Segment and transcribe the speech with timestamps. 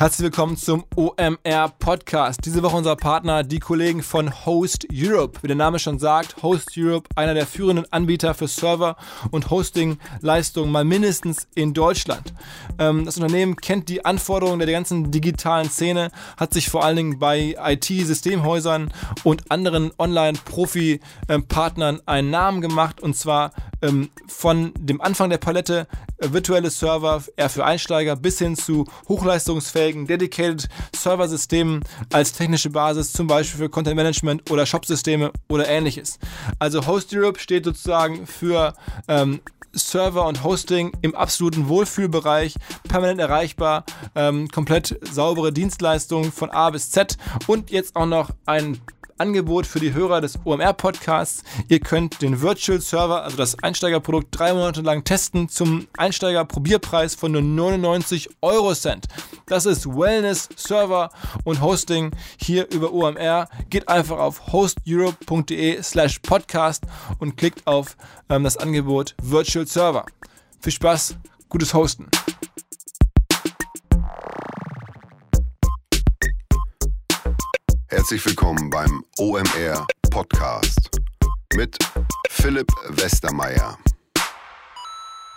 [0.00, 2.40] Herzlich willkommen zum OMR Podcast.
[2.46, 5.40] Diese Woche unser Partner, die Kollegen von Host Europe.
[5.42, 8.96] Wie der Name schon sagt, Host Europe, einer der führenden Anbieter für Server
[9.30, 12.32] und Hosting-Leistungen, mal mindestens in Deutschland.
[12.78, 17.18] Ähm, das Unternehmen kennt die Anforderungen der ganzen digitalen Szene, hat sich vor allen Dingen
[17.18, 23.52] bei IT-Systemhäusern und anderen Online-Profi-Partnern einen Namen gemacht und zwar
[23.82, 25.86] ähm, von dem Anfang der Palette
[26.18, 31.82] äh, virtuelle Server eher für Einsteiger bis hin zu hochleistungsfähigen fähigen Dedicated Server-Systemen
[32.12, 36.18] als technische Basis, zum Beispiel für Content Management oder Shop-Systeme oder ähnliches.
[36.58, 38.74] Also Host Europe steht sozusagen für
[39.08, 39.40] ähm,
[39.72, 42.54] Server und Hosting im absoluten Wohlfühlbereich,
[42.88, 43.84] permanent erreichbar,
[44.14, 48.80] ähm, komplett saubere Dienstleistungen von A bis Z und jetzt auch noch ein
[49.20, 51.44] Angebot für die Hörer des OMR-Podcasts.
[51.68, 57.32] Ihr könnt den Virtual Server, also das Einsteigerprodukt, drei Monate lang testen zum Einsteiger-Probierpreis von
[57.32, 59.06] nur 99 Euro Cent.
[59.46, 61.10] Das ist Wellness, Server
[61.44, 63.48] und Hosting hier über OMR.
[63.68, 66.84] Geht einfach auf hosteurope.de slash podcast
[67.18, 67.96] und klickt auf
[68.30, 70.06] ähm, das Angebot Virtual Server.
[70.60, 71.16] Viel Spaß,
[71.48, 72.08] gutes Hosten.
[77.92, 80.90] Herzlich willkommen beim OMR Podcast
[81.56, 81.76] mit
[82.28, 83.78] Philipp Westermeier.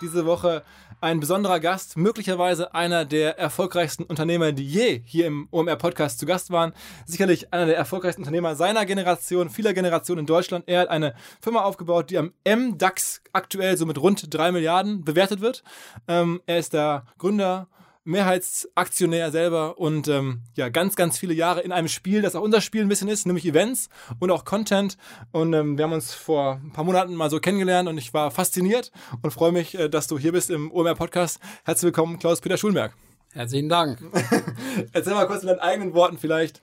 [0.00, 0.62] Diese Woche
[1.00, 6.26] ein besonderer Gast, möglicherweise einer der erfolgreichsten Unternehmer, die je hier im OMR Podcast zu
[6.26, 6.74] Gast waren.
[7.06, 10.68] Sicherlich einer der erfolgreichsten Unternehmer seiner Generation, vieler Generationen in Deutschland.
[10.68, 15.40] Er hat eine Firma aufgebaut, die am MDAX aktuell so mit rund drei Milliarden bewertet
[15.40, 15.64] wird.
[16.06, 17.66] Ähm, er ist der Gründer
[18.04, 22.60] Mehrheitsaktionär selber und ähm, ja, ganz, ganz viele Jahre in einem Spiel, das auch unser
[22.60, 23.88] Spiel ein bisschen ist, nämlich Events
[24.20, 24.98] und auch Content.
[25.32, 28.30] Und ähm, wir haben uns vor ein paar Monaten mal so kennengelernt und ich war
[28.30, 31.40] fasziniert und freue mich, äh, dass du hier bist im OMR Podcast.
[31.64, 32.94] Herzlich willkommen, Klaus-Peter Schulmerk.
[33.32, 33.98] Herzlichen Dank.
[34.92, 36.62] Erzähl mal kurz in deinen eigenen Worten vielleicht.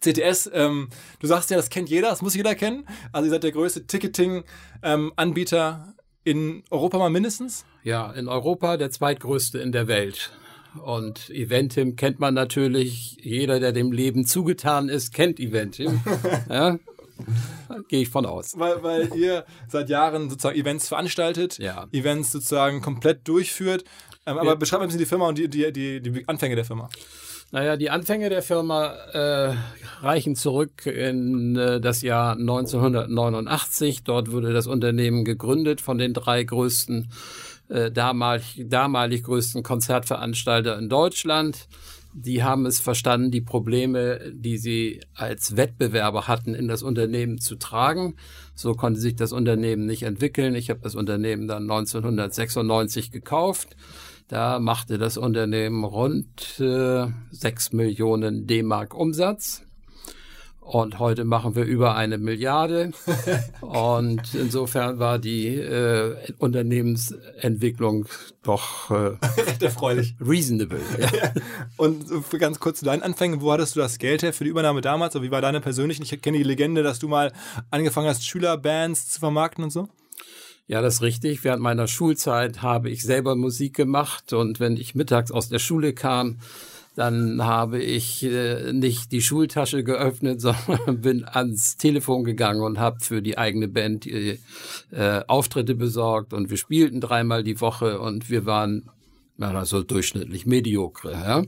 [0.00, 2.86] CTS, ähm, du sagst ja, das kennt jeder, das muss jeder kennen.
[3.12, 7.64] Also ihr seid der größte Ticketing-Anbieter in Europa mal mindestens?
[7.82, 10.32] Ja, in Europa der zweitgrößte in der Welt.
[10.84, 13.16] Und Eventim kennt man natürlich.
[13.20, 16.00] Jeder, der dem Leben zugetan ist, kennt Eventim.
[16.48, 16.78] ja?
[17.88, 18.58] Gehe ich von aus.
[18.58, 21.86] Weil, weil ihr seit Jahren sozusagen Events veranstaltet, ja.
[21.92, 23.84] Events sozusagen komplett durchführt.
[24.26, 24.54] Ähm, aber ja.
[24.54, 26.88] beschreib ein bisschen die Firma und die, die, die, die Anfänge der Firma.
[27.52, 29.54] Naja, die Anfänge der Firma äh,
[30.02, 34.02] reichen zurück in äh, das Jahr 1989.
[34.02, 37.08] Dort wurde das Unternehmen gegründet von den drei größten
[37.68, 41.68] äh, damalig, damalig größten Konzertveranstalter in Deutschland.
[42.14, 47.56] Die haben es verstanden, die Probleme, die sie als Wettbewerber hatten, in das Unternehmen zu
[47.56, 48.16] tragen.
[48.54, 50.54] So konnte sich das Unternehmen nicht entwickeln.
[50.54, 53.76] Ich habe das Unternehmen dann 1996 gekauft.
[54.28, 59.65] Da machte das Unternehmen rund äh, 6 Millionen D-Mark Umsatz.
[60.66, 62.90] Und heute machen wir über eine Milliarde.
[63.60, 68.06] und insofern war die äh, Unternehmensentwicklung
[68.42, 70.16] doch äh, recht erfreulich.
[70.20, 70.80] Reasonable.
[70.98, 71.30] Ja.
[71.76, 74.50] und für ganz kurz zu deinen Anfängen, wo hattest du das Geld her für die
[74.50, 75.14] Übernahme damals?
[75.14, 76.02] Oder wie war deine persönliche?
[76.02, 77.32] Ich kenne die Legende, dass du mal
[77.70, 79.88] angefangen hast, Schülerbands zu vermarkten und so.
[80.66, 81.44] Ja, das ist richtig.
[81.44, 85.92] Während meiner Schulzeit habe ich selber Musik gemacht und wenn ich mittags aus der Schule
[85.92, 86.38] kam,
[86.96, 93.00] dann habe ich äh, nicht die Schultasche geöffnet, sondern bin ans Telefon gegangen und habe
[93.00, 94.38] für die eigene Band äh,
[95.28, 98.88] Auftritte besorgt und wir spielten dreimal die Woche und wir waren
[99.38, 101.12] ja, so durchschnittlich mediokre.
[101.12, 101.42] Ja?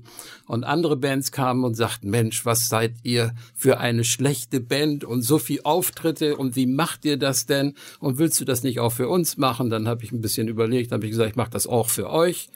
[0.47, 5.22] Und andere Bands kamen und sagten, Mensch, was seid ihr für eine schlechte Band und
[5.22, 7.75] so viel Auftritte und wie macht ihr das denn?
[8.00, 9.70] Und willst du das nicht auch für uns machen?
[9.70, 12.50] Dann habe ich ein bisschen überlegt, habe ich gesagt, ich mache das auch für euch.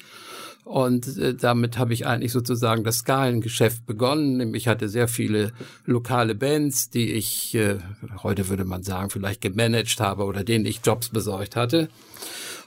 [0.64, 4.54] Und äh, damit habe ich eigentlich sozusagen das Skalengeschäft begonnen.
[4.54, 5.52] Ich hatte sehr viele
[5.84, 7.78] lokale Bands, die ich, äh,
[8.22, 11.88] heute würde man sagen, vielleicht gemanagt habe oder denen ich Jobs besorgt hatte.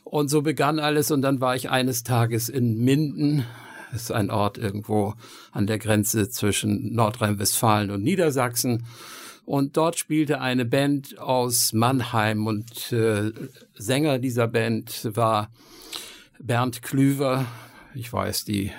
[0.04, 3.46] Und so begann alles und dann war ich eines Tages in Minden.
[3.92, 5.16] Das ist ein Ort irgendwo
[5.52, 8.86] an der Grenze zwischen Nordrhein-Westfalen und Niedersachsen.
[9.46, 13.32] Und dort spielte eine Band aus Mannheim und äh,
[13.76, 15.50] Sänger dieser Band war
[16.40, 17.46] Bernd Klüver,
[17.96, 18.72] ich weiß, die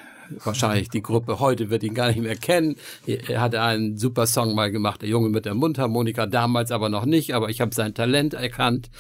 [0.45, 2.77] wahrscheinlich die Gruppe heute wird ihn gar nicht mehr kennen.
[3.07, 7.05] Er hatte einen super Song mal gemacht, der Junge mit der Mundharmonika, damals aber noch
[7.05, 8.91] nicht, aber ich habe sein Talent erkannt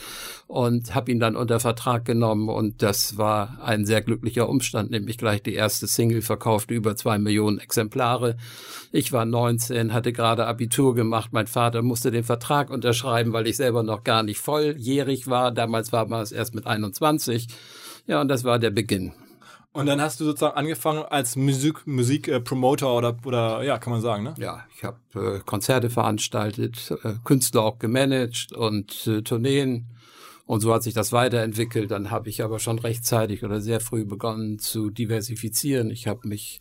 [0.47, 5.19] und habe ihn dann unter Vertrag genommen und das war ein sehr glücklicher Umstand, nämlich
[5.19, 8.37] gleich die erste Single verkaufte über zwei Millionen Exemplare.
[8.93, 13.57] Ich war 19, hatte gerade Abitur gemacht, mein Vater musste den Vertrag unterschreiben, weil ich
[13.57, 17.49] selber noch gar nicht volljährig war, damals war man es erst mit 21.
[18.07, 19.13] Ja, und das war der Beginn.
[19.77, 24.01] Und dann hast du sozusagen angefangen als Musik, Musikpromoter äh, oder, oder ja, kann man
[24.01, 24.35] sagen, ne?
[24.39, 29.87] Ja, ich habe äh, Konzerte veranstaltet, äh, Künstler auch gemanagt und äh, Tourneen
[30.47, 31.91] und so hat sich das weiterentwickelt.
[31.91, 35.91] Dann habe ich aber schon rechtzeitig oder sehr früh begonnen zu diversifizieren.
[35.91, 36.61] Ich habe mich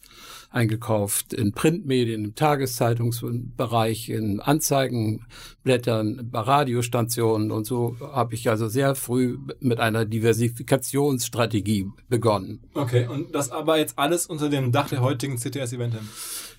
[0.49, 8.95] eingekauft in Printmedien, im Tageszeitungsbereich, in Anzeigenblättern, bei Radiostationen und so habe ich also sehr
[8.95, 12.61] früh mit einer Diversifikationsstrategie begonnen.
[12.73, 16.09] Okay, und das aber jetzt alles unter dem Dach der heutigen CTS Eventim?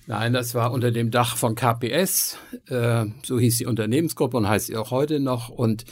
[0.05, 2.37] Nein, das war unter dem Dach von KPS,
[2.67, 5.83] äh, so hieß die Unternehmensgruppe und heißt sie auch heute noch und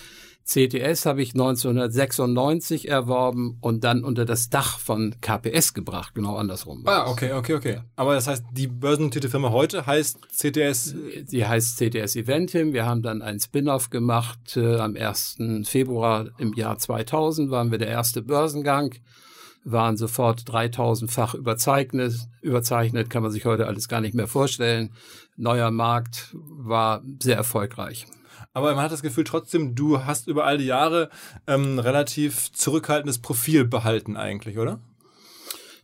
[0.46, 6.84] CTS habe ich 1996 erworben und dann unter das Dach von KPS gebracht, genau andersrum.
[6.86, 7.80] Ah, okay, okay, okay.
[7.96, 10.96] Aber das heißt, die börsennotierte Firma heute heißt CTS?
[11.32, 12.74] Die heißt CTS Eventim.
[12.74, 14.56] Wir haben dann einen Spin-off gemacht.
[14.56, 15.38] Äh, am 1.
[15.64, 18.94] Februar im Jahr 2000 waren wir der erste Börsengang
[19.68, 22.14] waren sofort 3000-fach überzeichnet.
[22.42, 24.92] Überzeichnet kann man sich heute alles gar nicht mehr vorstellen.
[25.38, 28.06] Neuer Markt war sehr erfolgreich
[28.56, 31.10] aber man hat das Gefühl trotzdem, du hast über all die Jahre
[31.46, 34.80] ähm, relativ zurückhaltendes Profil behalten eigentlich, oder?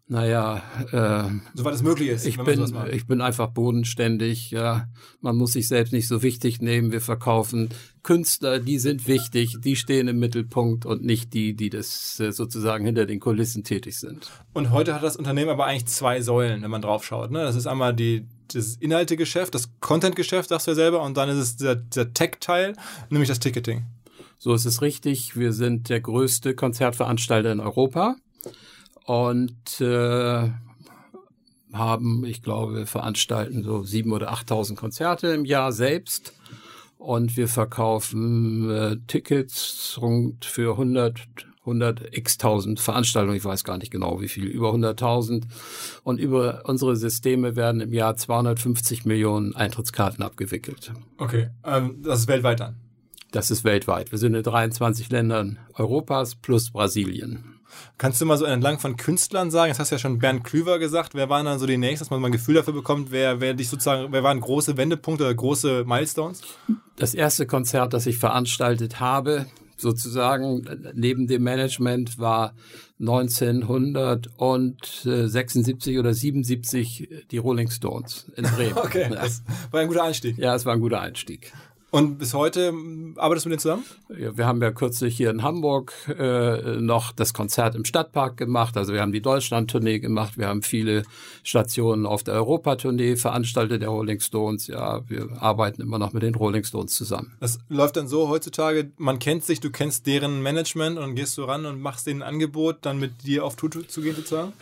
[0.07, 2.25] Naja, äh, soweit es möglich ist.
[2.25, 4.51] Ich bin, ich bin einfach bodenständig.
[4.51, 4.87] Ja,
[5.19, 6.93] man muss sich selbst nicht so wichtig nehmen.
[6.93, 7.69] Wir verkaufen
[8.03, 12.85] Künstler, die sind wichtig, die stehen im Mittelpunkt und nicht die, die das äh, sozusagen
[12.85, 14.29] hinter den Kulissen tätig sind.
[14.53, 17.31] Und heute hat das Unternehmen aber eigentlich zwei Säulen, wenn man drauf schaut.
[17.31, 17.39] Ne?
[17.43, 18.25] Das ist einmal die
[18.55, 22.75] das Inhaltegeschäft, das Content-Geschäft, sagst du ja selber, und dann ist es der, der Tech-Teil,
[23.09, 23.85] nämlich das Ticketing.
[24.37, 25.37] So ist es richtig.
[25.37, 28.15] Wir sind der größte Konzertveranstalter in Europa
[29.05, 30.49] und äh,
[31.73, 36.33] haben, ich glaube, wir veranstalten so sieben oder achttausend Konzerte im Jahr selbst
[36.97, 41.19] und wir verkaufen äh, Tickets rund für 100
[41.61, 45.43] 100 x tausend Veranstaltungen, ich weiß gar nicht genau wie viel, über 100.000.
[46.03, 50.91] Und über unsere Systeme werden im Jahr 250 Millionen Eintrittskarten abgewickelt.
[51.17, 52.75] Okay, ähm, das ist weltweit dann?
[53.31, 54.11] Das ist weltweit.
[54.11, 57.61] Wir sind in 23 Ländern Europas plus Brasilien.
[57.97, 59.69] Kannst du mal so entlang von Künstlern sagen?
[59.69, 61.13] Jetzt hast du ja schon Bernd Klüver gesagt.
[61.15, 63.53] Wer waren dann so die nächsten, dass man mal ein Gefühl dafür bekommt, wer, wer
[63.53, 66.41] dich sozusagen, wer waren große Wendepunkte oder große Milestones?
[66.97, 69.45] Das erste Konzert, das ich veranstaltet habe,
[69.81, 72.53] sozusagen neben dem Management war
[72.99, 78.77] 1976 oder 77 die Rolling Stones in Bremen.
[78.77, 80.37] okay, das war ein guter Einstieg.
[80.37, 81.53] Ja, es war ein guter Einstieg.
[81.91, 83.83] Und bis heute hm, arbeitest du mit denen zusammen?
[84.17, 88.77] Ja, wir haben ja kürzlich hier in Hamburg äh, noch das Konzert im Stadtpark gemacht.
[88.77, 90.37] Also wir haben die Deutschland-Tournee gemacht.
[90.37, 91.03] Wir haben viele
[91.43, 94.67] Stationen auf der Europatournee veranstaltet, der Rolling Stones.
[94.67, 97.33] Ja, wir arbeiten immer noch mit den Rolling Stones zusammen.
[97.41, 101.43] Das läuft dann so heutzutage, man kennt sich, du kennst deren Management und gehst du
[101.43, 104.53] ran und machst denen ein Angebot, dann mit dir auf Tour zu gehen sozusagen?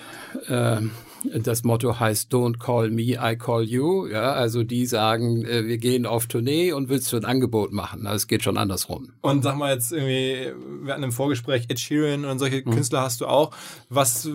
[0.47, 0.91] Ähm,
[1.23, 4.07] das Motto heißt Don't call me, I call you.
[4.07, 8.07] Ja, also die sagen, äh, wir gehen auf Tournee und willst du ein Angebot machen.
[8.07, 9.11] Also es geht schon andersrum.
[9.21, 12.71] Und sag mal jetzt irgendwie, wir hatten im Vorgespräch Ed Sheeran und solche mhm.
[12.71, 13.51] Künstler hast du auch.
[13.89, 14.29] Was,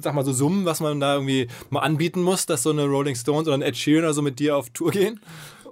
[0.00, 3.16] sag mal so Summen, was man da irgendwie mal anbieten muss, dass so eine Rolling
[3.16, 5.20] Stones oder ein Ed Sheeran oder so mit dir auf Tour gehen?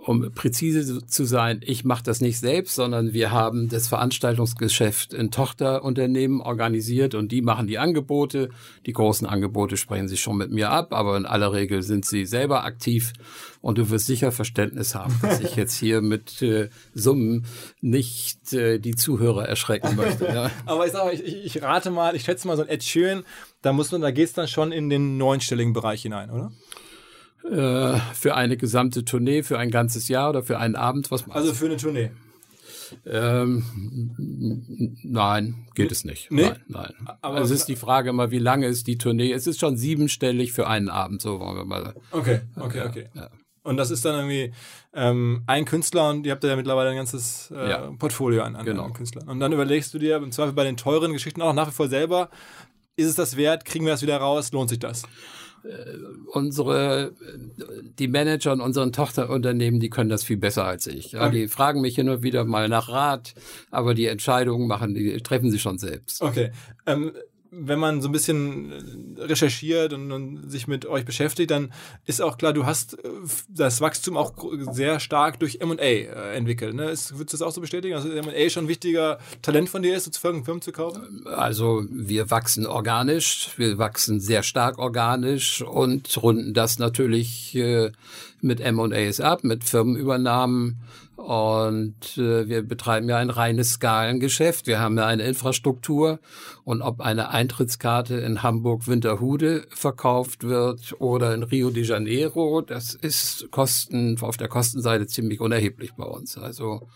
[0.04, 5.31] Um präzise zu sein, ich mache das nicht selbst, sondern wir haben das Veranstaltungsgeschäft in
[5.31, 8.50] Tochterunternehmen organisiert und die machen die Angebote.
[8.84, 12.26] Die großen Angebote sprechen sich schon mit mir ab, aber in aller Regel sind sie
[12.26, 13.12] selber aktiv
[13.61, 17.47] und du wirst sicher Verständnis haben, dass ich jetzt hier mit äh, Summen
[17.80, 20.25] nicht äh, die Zuhörer erschrecken möchte.
[20.26, 20.50] Ja.
[20.66, 23.23] aber ich sage, ich, ich rate mal, ich schätze mal so ein Ed Sheeran,
[23.62, 26.50] da muss man, da geht's dann schon in den neunstelligen Bereich hinein, oder?
[27.50, 31.11] Äh, für eine gesamte Tournee, für ein ganzes Jahr oder für einen Abend?
[31.11, 32.11] Was also für eine Tournee?
[33.06, 33.64] Ähm,
[35.02, 36.30] nein, geht es nicht.
[36.30, 36.42] Nee?
[36.42, 36.92] Nein, nein.
[37.20, 39.32] Aber es ist die Frage immer, wie lange ist die Tournee?
[39.32, 41.94] Es ist schon siebenstellig für einen Abend, so wollen wir mal.
[42.11, 43.08] Okay, okay, okay.
[43.14, 43.30] Ja.
[43.64, 44.52] Und das ist dann irgendwie
[44.92, 47.90] ähm, ein Künstler und ihr habt ja mittlerweile ein ganzes äh, ja.
[47.99, 48.88] Portfolio an, an, genau.
[48.90, 49.28] Künstlern.
[49.28, 51.88] Und dann überlegst du dir im Zweifel bei den teuren Geschichten auch nach wie vor
[51.88, 52.28] selber,
[52.96, 53.64] ist es das wert?
[53.64, 54.52] Kriegen wir das wieder raus?
[54.52, 55.04] Lohnt sich das?
[55.64, 55.97] Äh,
[56.33, 57.12] unsere,
[57.99, 61.12] die Manager in unseren Tochterunternehmen, die können das viel besser als ich.
[61.12, 63.35] Ja, die fragen mich hin und wieder mal nach Rat,
[63.71, 66.23] aber die Entscheidungen machen, die treffen sie schon selbst.
[66.23, 66.50] Okay.
[66.87, 67.12] Ähm,
[67.54, 71.73] wenn man so ein bisschen äh, recherchiert und, und, sich mit euch beschäftigt, dann
[72.06, 73.09] ist auch klar, du hast äh,
[73.49, 74.32] das Wachstum auch
[74.73, 76.75] sehr stark durch M&A äh, entwickelt.
[76.75, 76.87] Ne?
[76.87, 77.94] Würdest du das auch so bestätigen?
[77.94, 81.26] Also M&A schon ein wichtiger Talent von dir ist, sozusagen Firmen zu kaufen?
[81.26, 87.92] Also wir wachsen organisch, wir wachsen sehr stark organisch und runden das natürlich äh,
[88.42, 90.80] mit M&As ab, mit Firmenübernahmen
[91.16, 94.66] Und äh, wir betreiben ja ein reines Skalengeschäft.
[94.66, 96.18] Wir haben ja eine Infrastruktur.
[96.64, 103.50] Und ob eine Eintrittskarte in Hamburg-Winterhude verkauft wird oder in Rio de Janeiro, das ist
[103.50, 106.37] Kosten, auf der Kostenseite ziemlich unerheblich bei uns.
[106.37, 106.88] Also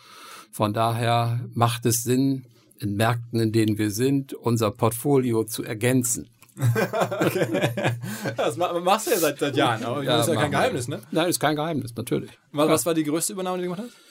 [0.50, 2.46] von daher macht es Sinn,
[2.78, 6.28] in Märkten, in denen wir sind, unser Portfolio zu ergänzen.
[6.58, 7.70] Okay.
[8.36, 11.00] Das machst du ja seit, seit Jahren, aber ja, das ist ja kein Geheimnis, ne?
[11.10, 12.30] Nein, ist kein Geheimnis, natürlich.
[12.52, 14.05] Was, was war die größte Übernahme, die du gemacht hast?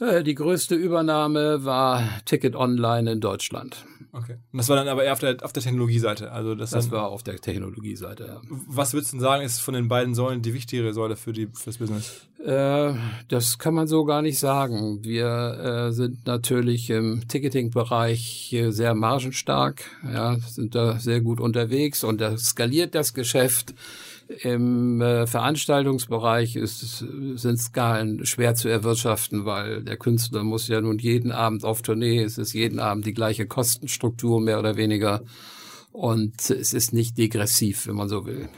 [0.00, 3.84] Äh, die größte Übernahme war Ticket Online in Deutschland.
[4.12, 4.36] Okay.
[4.52, 6.32] Und das war dann aber eher auf der, auf der Technologieseite.
[6.32, 8.40] Also das, das dann, war auf der Technologieseite, ja.
[8.66, 11.46] Was würdest du denn sagen, ist von den beiden Säulen die wichtigere Säule für, die,
[11.46, 12.26] für das Business?
[12.44, 12.94] Äh,
[13.28, 15.04] das kann man so gar nicht sagen.
[15.04, 22.20] Wir äh, sind natürlich im Ticketing-Bereich sehr margenstark, ja, sind da sehr gut unterwegs und
[22.20, 23.74] da skaliert das Geschäft
[24.42, 30.98] im äh, Veranstaltungsbereich ist, sind Skalen schwer zu erwirtschaften, weil der Künstler muss ja nun
[30.98, 35.22] jeden Abend auf Tournee, es ist jeden Abend die gleiche Kostenstruktur mehr oder weniger
[35.92, 38.48] und es ist nicht degressiv, wenn man so will.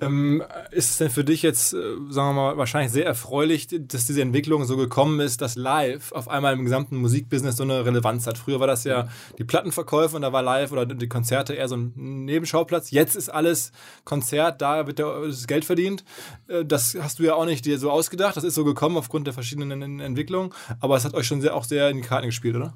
[0.00, 1.78] Ähm, ist es denn für dich jetzt, äh,
[2.08, 6.28] sagen wir mal, wahrscheinlich sehr erfreulich, dass diese Entwicklung so gekommen ist, dass live auf
[6.28, 8.38] einmal im gesamten Musikbusiness so eine Relevanz hat?
[8.38, 11.76] Früher war das ja die Plattenverkäufe und da war live oder die Konzerte eher so
[11.76, 11.92] ein
[12.24, 12.90] Nebenschauplatz.
[12.90, 13.72] Jetzt ist alles
[14.04, 16.04] Konzert, da wird das Geld verdient.
[16.48, 18.36] Äh, das hast du ja auch nicht dir so ausgedacht.
[18.36, 20.52] Das ist so gekommen aufgrund der verschiedenen Entwicklungen.
[20.80, 22.74] Aber es hat euch schon sehr, auch sehr in die Karten gespielt, oder?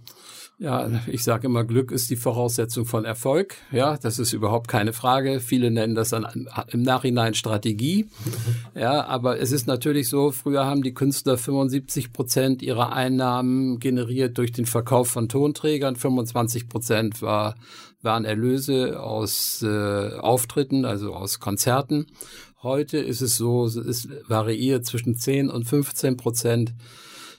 [0.59, 3.57] Ja, ich sage immer, Glück ist die Voraussetzung von Erfolg.
[3.73, 5.41] Ja, das ist überhaupt keine Frage.
[5.41, 8.07] Viele nennen das dann im Nachhinein Strategie.
[8.77, 14.39] Ja, aber es ist natürlich so, früher haben die Künstler 75 Prozent ihrer Einnahmen generiert
[14.39, 15.97] durch den Verkauf von Tonträgern.
[15.97, 17.57] 25 Prozent war,
[18.03, 22.07] waren Erlöse aus äh, Auftritten, also aus Konzerten.
[22.63, 26.75] Heute ist es so, es variiert zwischen 10 und 15 Prozent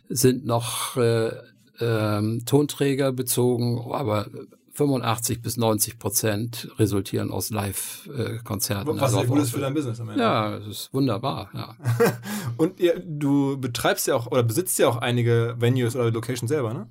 [0.10, 1.32] sind noch äh,
[1.80, 4.28] ähm, Tonträger bezogen, aber
[4.76, 9.00] 85 bis 90 Prozent resultieren aus Live-Konzerten.
[9.00, 10.22] Was also gut ist für dein Business am Ende.
[10.22, 11.76] Ja, das ist wunderbar, ja.
[12.58, 16.74] Und ihr, du betreibst ja auch oder besitzt ja auch einige Venues oder Locations selber,
[16.74, 16.88] ne?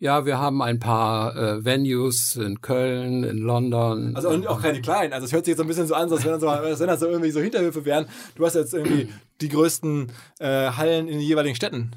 [0.00, 4.16] Ja, wir haben ein paar äh, Venues in Köln, in London.
[4.16, 5.12] Also auch keine kleinen.
[5.12, 6.88] Also es hört sich jetzt ein bisschen so an, als wenn das so, als wenn
[6.88, 8.06] das so irgendwie so Hinterhöfe wären.
[8.34, 9.08] Du hast jetzt irgendwie
[9.40, 11.92] die größten äh, Hallen in den jeweiligen Städten.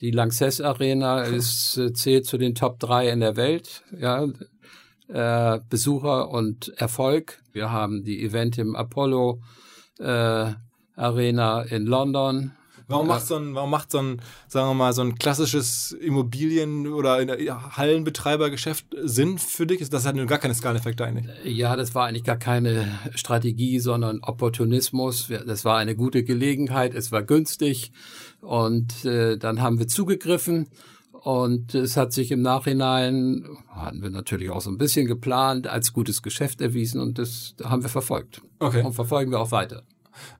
[0.00, 4.28] Die Lanxess Arena ist, äh, zählt zu den Top 3 in der Welt, ja,
[5.08, 7.42] äh, Besucher und Erfolg.
[7.52, 9.40] Wir haben die Event im Apollo
[9.98, 10.52] äh,
[10.94, 12.52] Arena in London.
[12.90, 16.86] Warum macht so ein, warum macht so ein, sagen wir mal, so ein klassisches Immobilien-
[16.86, 17.18] oder
[17.76, 19.86] Hallenbetreibergeschäft Sinn für dich?
[19.90, 21.26] Das hat nur gar keine Skaleneffekte eigentlich.
[21.44, 25.28] Ja, das war eigentlich gar keine Strategie, sondern Opportunismus.
[25.46, 27.92] Das war eine gute Gelegenheit, es war günstig
[28.40, 30.68] und äh, dann haben wir zugegriffen.
[31.12, 35.92] Und es hat sich im Nachhinein, hatten wir natürlich auch so ein bisschen geplant, als
[35.92, 38.40] gutes Geschäft erwiesen und das haben wir verfolgt.
[38.60, 38.82] Okay.
[38.82, 39.82] Und verfolgen wir auch weiter.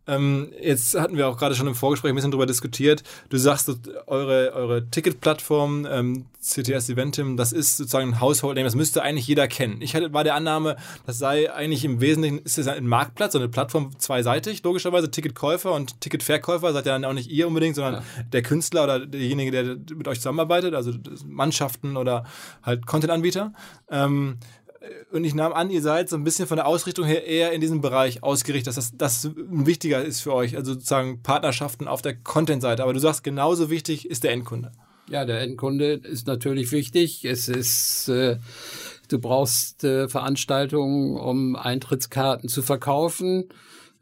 [0.06, 3.02] Ähm, jetzt hatten wir auch gerade schon im Vorgespräch ein bisschen darüber diskutiert.
[3.28, 3.70] Du sagst,
[4.06, 9.26] eure, eure Ticketplattform ähm, CTS Eventim, das ist sozusagen ein Household Name, das müsste eigentlich
[9.26, 9.82] jeder kennen.
[9.82, 13.38] Ich hatte, war der Annahme, das sei eigentlich im Wesentlichen, ist es ein Marktplatz, so
[13.38, 17.94] eine Plattform zweiseitig, logischerweise Ticketkäufer und Ticketverkäufer seid ja dann auch nicht ihr unbedingt, sondern
[17.94, 18.02] ja.
[18.32, 19.64] der Künstler oder derjenige, der
[19.96, 20.92] mit euch zusammenarbeitet, also
[21.26, 22.24] Mannschaften oder
[22.62, 23.52] halt Content-Anbieter.
[23.90, 24.38] Ähm,
[25.10, 27.60] und ich nahm an, ihr seid so ein bisschen von der Ausrichtung her eher in
[27.60, 32.14] diesem Bereich ausgerichtet, dass das, das wichtiger ist für euch, also sozusagen Partnerschaften auf der
[32.14, 32.82] Content-Seite.
[32.82, 34.72] Aber du sagst, genauso wichtig ist der Endkunde.
[35.10, 37.24] Ja, der Endkunde ist natürlich wichtig.
[37.24, 38.36] Es ist, äh,
[39.08, 43.48] du brauchst äh, Veranstaltungen, um Eintrittskarten zu verkaufen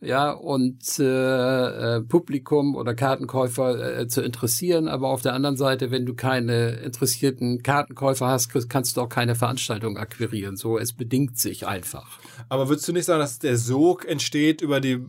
[0.01, 4.89] ja, und äh, äh, Publikum oder Kartenkäufer äh, zu interessieren.
[4.89, 9.35] Aber auf der anderen Seite, wenn du keine interessierten Kartenkäufer hast, kannst du auch keine
[9.35, 10.57] Veranstaltung akquirieren.
[10.57, 12.19] So, es bedingt sich einfach.
[12.49, 15.05] Aber würdest du nicht sagen, dass der Sog entsteht über die,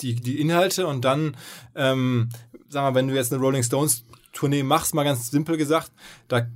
[0.00, 1.36] die, die Inhalte und dann,
[1.74, 2.28] ähm,
[2.68, 5.90] sag mal, wenn du jetzt eine Rolling Stones Tournee machst, mal ganz simpel gesagt,
[6.28, 6.46] da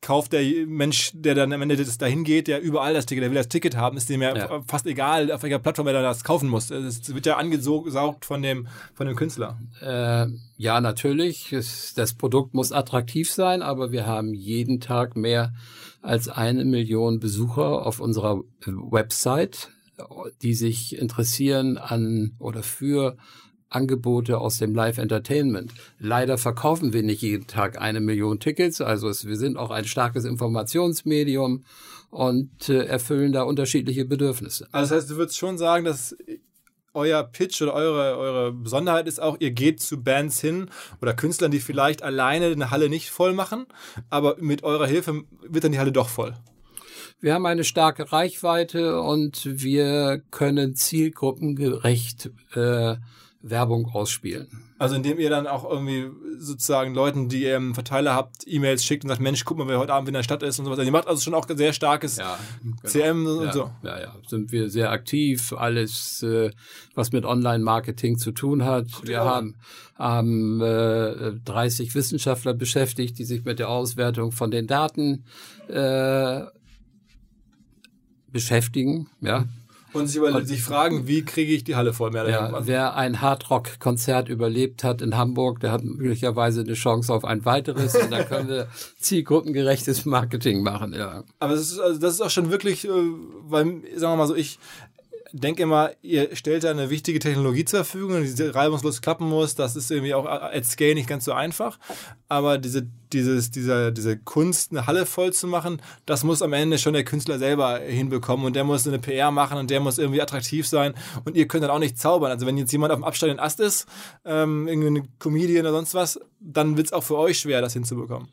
[0.00, 3.30] kauft der Mensch, der dann am Ende das dahin geht, der überall das Ticket, der
[3.30, 4.62] will das Ticket haben, ist dem ja, ja.
[4.66, 6.70] fast egal, auf welcher Plattform er das kaufen muss.
[6.70, 9.58] Es wird ja angesaugt von dem, von dem Künstler.
[9.80, 10.26] Äh,
[10.56, 11.52] ja, natürlich.
[11.52, 15.52] Es, das Produkt muss attraktiv sein, aber wir haben jeden Tag mehr
[16.00, 19.70] als eine Million Besucher auf unserer Website,
[20.42, 23.16] die sich interessieren an oder für
[23.70, 25.72] Angebote aus dem Live-Entertainment.
[25.98, 29.84] Leider verkaufen wir nicht jeden Tag eine Million Tickets, also es, wir sind auch ein
[29.84, 31.64] starkes Informationsmedium
[32.10, 34.68] und äh, erfüllen da unterschiedliche Bedürfnisse.
[34.72, 36.16] Also das heißt, du würdest schon sagen, dass
[36.94, 40.70] euer Pitch oder eure, eure Besonderheit ist auch, ihr geht zu Bands hin
[41.00, 43.66] oder Künstlern, die vielleicht alleine eine Halle nicht voll machen,
[44.10, 46.34] aber mit eurer Hilfe wird dann die Halle doch voll.
[47.20, 52.96] Wir haben eine starke Reichweite und wir können zielgruppengerecht äh,
[53.40, 54.48] Werbung ausspielen.
[54.78, 59.04] Also indem ihr dann auch irgendwie sozusagen Leuten, die ihr im Verteiler habt, E-Mails schickt
[59.04, 60.78] und sagt, Mensch, guck mal, wer heute Abend in der Stadt ist und sowas.
[60.78, 62.76] Ihr macht also schon auch sehr starkes ja, genau.
[62.84, 63.70] CM und ja, so.
[63.82, 65.52] Ja, ja, sind wir sehr aktiv.
[65.52, 66.50] Alles, äh,
[66.94, 68.86] was mit Online-Marketing zu tun hat.
[69.04, 69.24] Wir ja.
[69.24, 69.56] haben,
[69.96, 75.24] haben äh, 30 Wissenschaftler beschäftigt, die sich mit der Auswertung von den Daten
[75.68, 76.42] äh,
[78.30, 79.08] beschäftigen.
[79.20, 79.44] Ja,
[79.98, 83.20] und sich, über, sich fragen, wie kriege ich die Halle voll mehr ja, Wer ein
[83.20, 88.22] Hardrock-Konzert überlebt hat in Hamburg, der hat möglicherweise eine Chance auf ein weiteres und da
[88.22, 90.94] können wir zielgruppengerechtes Marketing machen.
[90.94, 91.24] Ja.
[91.38, 94.34] Aber das ist, also das ist auch schon wirklich, äh, weil, sagen wir mal so,
[94.34, 94.58] ich
[95.32, 99.54] denke immer, ihr stellt da eine wichtige Technologie zur Verfügung, die reibungslos klappen muss.
[99.54, 101.78] Das ist irgendwie auch at Scale nicht ganz so einfach.
[102.28, 106.78] Aber diese, dieses, dieser, diese Kunst, eine Halle voll zu machen, das muss am Ende
[106.78, 108.46] schon der Künstler selber hinbekommen.
[108.46, 110.94] Und der muss eine PR machen und der muss irgendwie attraktiv sein.
[111.24, 112.30] Und ihr könnt dann auch nicht zaubern.
[112.30, 113.86] Also wenn jetzt jemand auf dem absteigenden Ast ist,
[114.24, 118.28] ähm, eine Comedian oder sonst was, dann wird es auch für euch schwer, das hinzubekommen.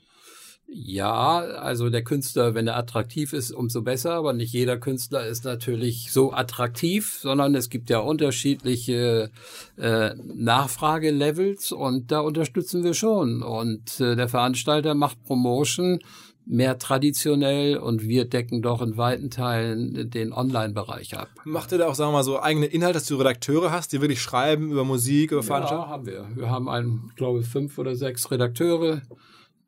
[0.67, 5.45] Ja, also der Künstler, wenn er attraktiv ist, umso besser, aber nicht jeder Künstler ist
[5.45, 9.29] natürlich so attraktiv, sondern es gibt ja unterschiedliche
[9.77, 13.43] äh, Nachfragelevels und da unterstützen wir schon.
[13.43, 15.99] Und äh, der Veranstalter macht Promotion
[16.45, 21.29] mehr traditionell und wir decken doch in weiten Teilen den Online-Bereich ab.
[21.43, 24.01] Macht ihr da auch, sagen wir mal, so eigene Inhalte, dass du Redakteure hast, die
[24.01, 25.89] wirklich schreiben über Musik, über Veranstaltungen?
[25.89, 26.27] Ja, haben wir.
[26.35, 29.01] Wir haben einen, glaube ich, fünf oder sechs Redakteure,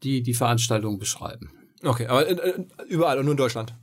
[0.04, 1.52] die die Veranstaltung beschreiben.
[1.84, 3.74] Okay, aber äh, überall und nur in Deutschland?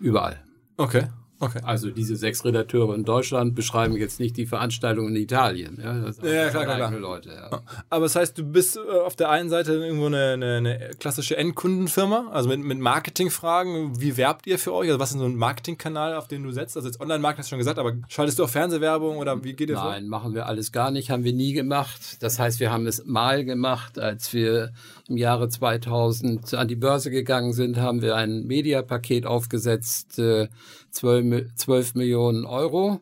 [0.00, 0.42] Überall.
[0.76, 1.08] Okay.
[1.40, 1.60] Okay.
[1.62, 5.78] Also diese sechs Redakteure in Deutschland beschreiben jetzt nicht die Veranstaltung in Italien.
[5.80, 6.90] Ja, das ja klar, klar, klar.
[6.90, 7.62] Leute, ja.
[7.90, 11.36] Aber das heißt, du bist äh, auf der einen Seite irgendwo eine, eine, eine klassische
[11.36, 14.00] Endkundenfirma, also mit, mit Marketingfragen.
[14.00, 14.88] Wie werbt ihr für euch?
[14.88, 16.76] Also was ist so ein Marketingkanal, auf den du setzt?
[16.76, 19.68] Also jetzt Online-Marketing hast du schon gesagt, aber schaltest du auch Fernsehwerbung oder wie geht
[19.68, 20.10] ihr Nein, vor?
[20.10, 22.16] machen wir alles gar nicht, haben wir nie gemacht.
[22.20, 24.72] Das heißt, wir haben es mal gemacht, als wir
[25.08, 30.48] im Jahre 2000 an die Börse gegangen sind, haben wir ein Mediapaket aufgesetzt, äh,
[30.90, 33.00] 12, 12 Millionen Euro.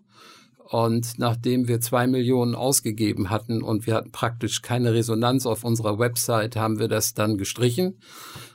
[0.68, 6.00] Und nachdem wir zwei Millionen ausgegeben hatten und wir hatten praktisch keine Resonanz auf unserer
[6.00, 7.98] Website, haben wir das dann gestrichen.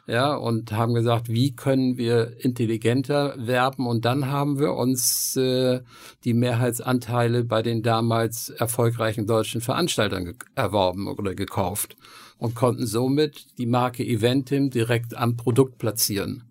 [0.08, 3.88] Ja, und haben gesagt, wie können wir intelligenter werben?
[3.88, 5.82] Und dann haben wir uns äh,
[6.26, 11.96] die Mehrheitsanteile bei den damals erfolgreichen deutschen Veranstaltern erworben oder gekauft
[12.42, 16.44] und konnten somit die Marke Eventim direkt am Produkt platzieren.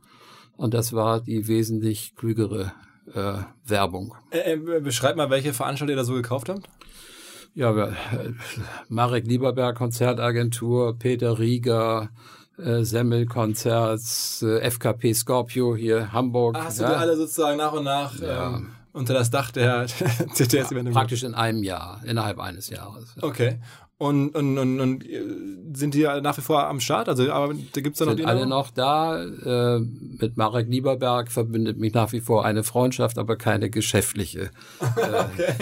[0.57, 2.73] Und das war die wesentlich klügere
[3.13, 4.15] äh, Werbung.
[4.31, 6.69] Äh, äh, beschreib mal, welche Veranstalter ihr da so gekauft habt.
[7.55, 8.31] Ja, wir, äh,
[8.89, 12.11] Marek Lieberberg Konzertagentur, Peter Rieger,
[12.57, 16.55] äh, Semmelkonzerts, äh, FKP Scorpio hier Hamburg.
[16.57, 16.89] Ach, hast ja.
[16.89, 18.59] du alle sozusagen nach und nach ja.
[18.59, 19.87] ähm, unter das Dach der
[20.35, 23.17] CTS ja, Praktisch in einem Jahr, innerhalb eines Jahres.
[23.21, 23.59] Okay.
[24.01, 25.05] Und, und, und, und
[25.75, 27.11] sind die nach wie vor am Start?
[27.11, 29.23] Also aber da gibt's da noch sind die alle noch da.
[29.23, 34.53] Äh, mit Marek Lieberberg verbindet mich nach wie vor eine Freundschaft, aber keine geschäftliche.
[34.81, 35.55] okay.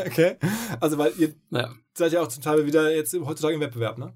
[0.06, 0.36] okay.
[0.80, 1.70] Also weil ihr ja.
[1.94, 4.12] seid ja auch zum Teil wieder jetzt heutzutage im Wettbewerb, ne?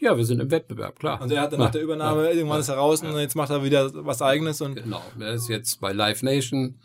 [0.00, 1.22] Ja, wir sind im Wettbewerb, klar.
[1.22, 2.30] Und er hat dann nach der Übernahme, ja.
[2.32, 4.74] irgendwann ist er raus und jetzt macht er wieder was eigenes und.
[4.74, 5.02] Genau.
[5.20, 6.80] Er ist jetzt bei Live Nation.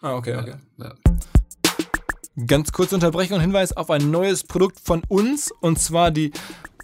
[0.00, 0.54] Ah, okay, okay.
[0.78, 0.94] Ja.
[2.46, 6.30] Ganz kurze Unterbrechung und Hinweis auf ein neues Produkt von uns und zwar die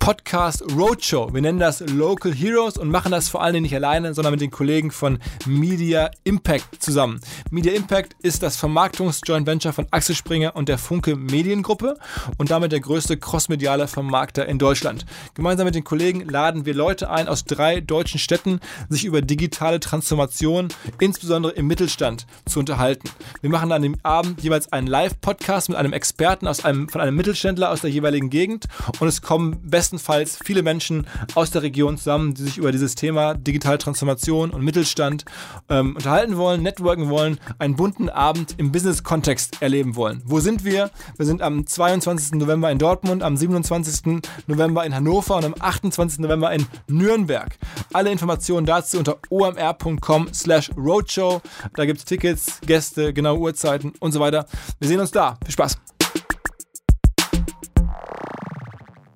[0.07, 1.35] Podcast Roadshow.
[1.35, 4.41] Wir nennen das Local Heroes und machen das vor allen Dingen nicht alleine, sondern mit
[4.41, 7.19] den Kollegen von Media Impact zusammen.
[7.51, 11.99] Media Impact ist das Vermarktungs-Joint Venture von Axel Springer und der Funke Mediengruppe
[12.39, 15.07] und damit der größte crossmediale Vermarkter in Deutschland.
[15.35, 19.81] Gemeinsam mit den Kollegen laden wir Leute ein aus drei deutschen Städten, sich über digitale
[19.81, 20.69] Transformation,
[21.01, 23.11] insbesondere im Mittelstand, zu unterhalten.
[23.41, 27.17] Wir machen an dem Abend jeweils einen Live-Podcast mit einem Experten aus einem, von einem
[27.17, 28.67] Mittelständler aus der jeweiligen Gegend
[29.01, 32.95] und es kommen besten bestenfalls viele Menschen aus der Region zusammen, die sich über dieses
[32.95, 35.25] Thema digitale Transformation und Mittelstand
[35.69, 40.23] ähm, unterhalten wollen, networken wollen, einen bunten Abend im Business-Kontext erleben wollen.
[40.25, 40.91] Wo sind wir?
[41.17, 42.33] Wir sind am 22.
[42.33, 44.23] November in Dortmund, am 27.
[44.47, 46.19] November in Hannover und am 28.
[46.21, 47.57] November in Nürnberg.
[47.93, 51.41] Alle Informationen dazu unter omr.com slash roadshow.
[51.75, 54.47] Da gibt es Tickets, Gäste, genaue Uhrzeiten und so weiter.
[54.79, 55.39] Wir sehen uns da.
[55.45, 55.96] Viel Spaß!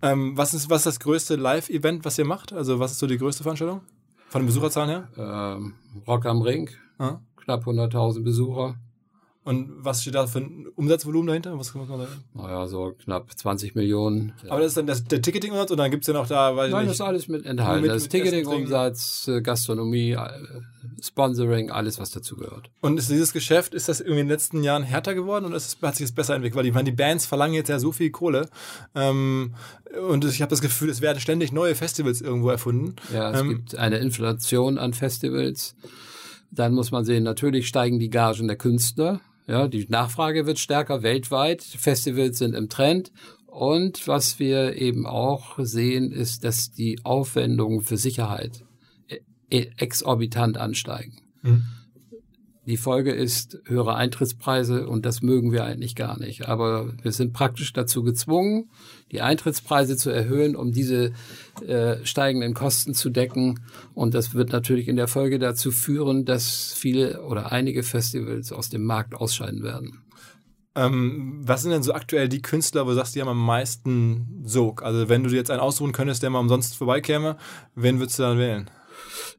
[0.03, 2.53] Ähm, was, ist, was ist das größte Live-Event, was ihr macht?
[2.53, 3.83] Also was ist so die größte Veranstaltung?
[4.29, 5.09] Von den Besucherzahlen her?
[5.17, 5.75] Ähm,
[6.07, 7.19] Rock am Ring, ah.
[7.37, 8.77] knapp 100.000 Besucher.
[9.43, 11.59] Und was steht da für ein Umsatzvolumen dahinter?
[11.59, 12.25] Was muss man sagen?
[12.35, 14.35] Naja, so knapp 20 Millionen.
[14.51, 16.71] Aber das ist dann das, der Ticketing-Umsatz und dann gibt es ja noch da, weiß
[16.71, 17.09] Nein, ich das ist nicht.
[17.09, 17.81] alles mit enthalten.
[17.83, 20.29] Mit- das Ticketing-Umsatz, äh, Gastronomie, äh,
[21.03, 22.71] Sponsoring, alles, was dazu gehört.
[22.83, 25.67] Und ist dieses Geschäft, ist das irgendwie in den letzten Jahren härter geworden oder ist
[25.69, 26.59] es, hat sich das besser entwickelt?
[26.59, 28.49] Weil ich meine, die Bands verlangen jetzt ja so viel Kohle.
[28.95, 29.55] Ähm,
[30.11, 32.95] und ich habe das Gefühl, es werden ständig neue Festivals irgendwo erfunden.
[33.13, 35.75] Ja, es Ähm, gibt eine Inflation an Festivals.
[36.51, 39.21] Dann muss man sehen, natürlich steigen die Gagen der Künstler.
[39.51, 41.63] Ja, die Nachfrage wird stärker weltweit.
[41.65, 43.11] Festivals sind im Trend.
[43.47, 48.63] Und was wir eben auch sehen, ist, dass die Aufwendungen für Sicherheit
[49.51, 51.17] e- exorbitant ansteigen.
[51.43, 51.65] Mhm.
[52.71, 56.47] Die Folge ist höhere Eintrittspreise und das mögen wir eigentlich gar nicht.
[56.47, 58.71] Aber wir sind praktisch dazu gezwungen,
[59.11, 61.11] die Eintrittspreise zu erhöhen, um diese
[61.67, 63.59] äh, steigenden Kosten zu decken.
[63.93, 68.69] Und das wird natürlich in der Folge dazu führen, dass viele oder einige Festivals aus
[68.69, 70.05] dem Markt ausscheiden werden.
[70.77, 74.45] Ähm, was sind denn so aktuell die Künstler, wo du sagst, die haben am meisten
[74.45, 74.85] Sog?
[74.85, 77.37] Also wenn du dir jetzt einen aussuchen könntest, der mal umsonst vorbeikäme,
[77.75, 78.71] wen würdest du dann wählen?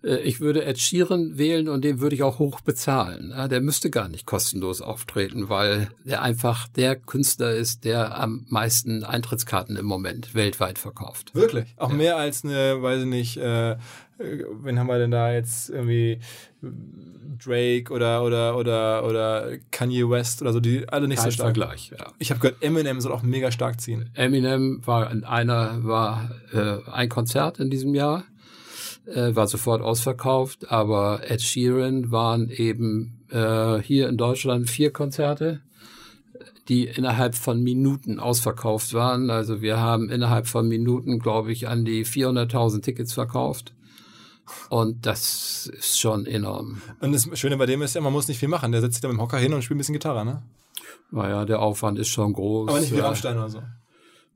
[0.03, 3.31] Äh, Ich würde Ed Sheeran wählen und den würde ich auch hoch bezahlen.
[3.35, 8.45] Ja, Der müsste gar nicht kostenlos auftreten, weil der einfach der Künstler ist, der am
[8.49, 11.33] meisten Eintrittskarten im Moment weltweit verkauft.
[11.35, 11.73] Wirklich?
[11.77, 13.77] Auch mehr als eine, weiß ich nicht, äh, äh,
[14.63, 16.19] wen haben wir denn da jetzt irgendwie
[17.43, 21.47] Drake oder oder oder oder Kanye West oder so, die alle nicht so Kein stark.
[21.57, 21.91] Vergleich.
[21.97, 22.07] Ja.
[22.19, 24.09] Ich habe gehört, Eminem soll auch mega stark ziehen.
[24.13, 28.23] Eminem war in einer war äh, ein Konzert in diesem Jahr,
[29.05, 35.61] äh, war sofort ausverkauft, aber Ed Sheeran waren eben äh, hier in Deutschland vier Konzerte,
[36.67, 39.29] die innerhalb von Minuten ausverkauft waren.
[39.29, 43.73] Also wir haben innerhalb von Minuten, glaube ich, an die 400.000 Tickets verkauft.
[44.69, 46.81] Und das ist schon enorm.
[46.99, 48.71] Und das Schöne bei dem ist ja, man muss nicht viel machen.
[48.71, 50.43] Der setzt sich da mit dem Hocker hin und spielt ein bisschen Gitarre, ne?
[51.11, 52.69] Naja, der Aufwand ist schon groß.
[52.69, 52.99] Aber nicht wie.
[52.99, 53.61] Rammstein oder so.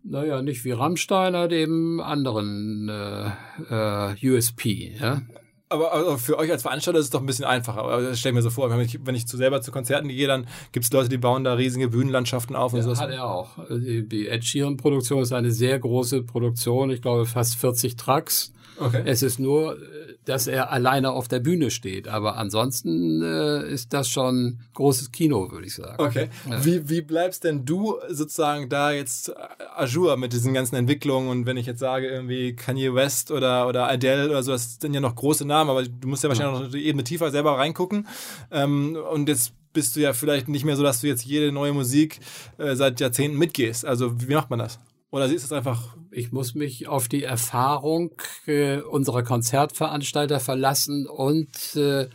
[0.07, 4.95] Naja, nicht wie Rammstein, hat eben anderen äh, äh, USP.
[4.99, 5.23] Ja?
[5.67, 7.79] Aber, aber für euch als Veranstalter ist es doch ein bisschen einfacher.
[7.79, 8.69] Aber das stelle ich mir so vor.
[8.69, 11.43] Wenn ich, wenn ich zu selber zu Konzerten gehe, dann gibt es Leute, die bauen
[11.43, 12.95] da riesige Bühnenlandschaften auf und so.
[12.95, 13.57] Hat er auch.
[13.69, 16.91] Die, die Ed Sheeran-Produktion ist eine sehr große Produktion.
[16.91, 18.53] Ich glaube fast 40 Trucks.
[18.77, 19.01] Okay.
[19.05, 19.77] Es ist nur,
[20.25, 22.07] dass er alleine auf der Bühne steht.
[22.07, 26.03] Aber ansonsten äh, ist das schon großes Kino, würde ich sagen.
[26.03, 26.29] Okay.
[26.61, 31.29] Wie, wie bleibst denn du sozusagen da jetzt à jour mit diesen ganzen Entwicklungen?
[31.29, 34.93] Und wenn ich jetzt sage, irgendwie Kanye West oder, oder Adele oder so, das sind
[34.93, 38.07] ja noch große Namen, aber du musst ja wahrscheinlich noch die Ebene tiefer selber reingucken.
[38.51, 41.73] Ähm, und jetzt bist du ja vielleicht nicht mehr so, dass du jetzt jede neue
[41.73, 42.19] Musik
[42.57, 43.85] äh, seit Jahrzehnten mitgehst.
[43.85, 44.79] Also wie macht man das?
[45.15, 48.11] Oder ist es einfach Ich muss mich auf die Erfahrung
[48.47, 51.47] äh, unserer Konzertveranstalter verlassen und
[51.77, 52.09] äh,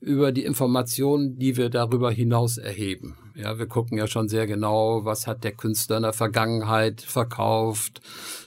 [0.00, 3.16] über die Informationen, die wir darüber hinaus erheben.
[3.36, 8.00] Ja, wir gucken ja schon sehr genau, was hat der Künstler in der Vergangenheit verkauft,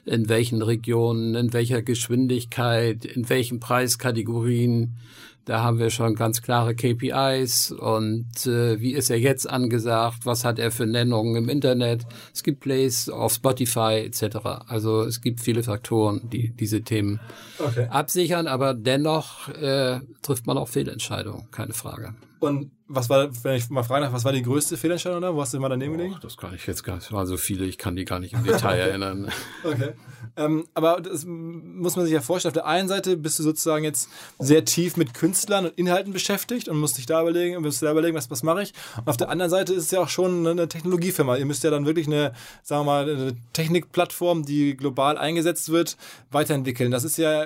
[0.04, 4.98] in welchen Regionen, in welcher Geschwindigkeit, in welchen Preiskategorien.
[5.46, 10.46] Da haben wir schon ganz klare KPIs und äh, wie ist er jetzt angesagt, was
[10.46, 12.06] hat er für Nennungen im Internet.
[12.34, 14.38] Es gibt Plays auf Spotify etc.
[14.68, 17.20] Also es gibt viele Faktoren, die diese Themen
[17.60, 17.88] okay.
[17.90, 22.16] absichern, aber dennoch äh, trifft man auch Fehlentscheidungen, keine Frage.
[22.40, 25.34] Und was war, wenn ich mal fragen darf, was war die größte Fehlentscheidung da?
[25.34, 26.16] Wo hast du mal daneben gelegen?
[26.22, 28.34] Das kann ich jetzt gar nicht, es waren so viele, ich kann die gar nicht
[28.34, 29.32] im Detail erinnern.
[29.64, 29.94] Okay.
[30.36, 32.52] Ähm, aber das muss man sich ja vorstellen.
[32.52, 36.68] Auf der einen Seite bist du sozusagen jetzt sehr tief mit Künstlern und Inhalten beschäftigt
[36.70, 38.74] und musst dich da überlegen, musst da überlegen, was, was mache ich.
[38.98, 41.38] Und auf der anderen Seite ist es ja auch schon eine Technologiefirma.
[41.38, 45.98] Ihr müsst ja dann wirklich eine, sagen wir mal, eine Technikplattform, die global eingesetzt wird,
[46.32, 46.92] weiterentwickeln.
[46.92, 47.46] Das ist ja,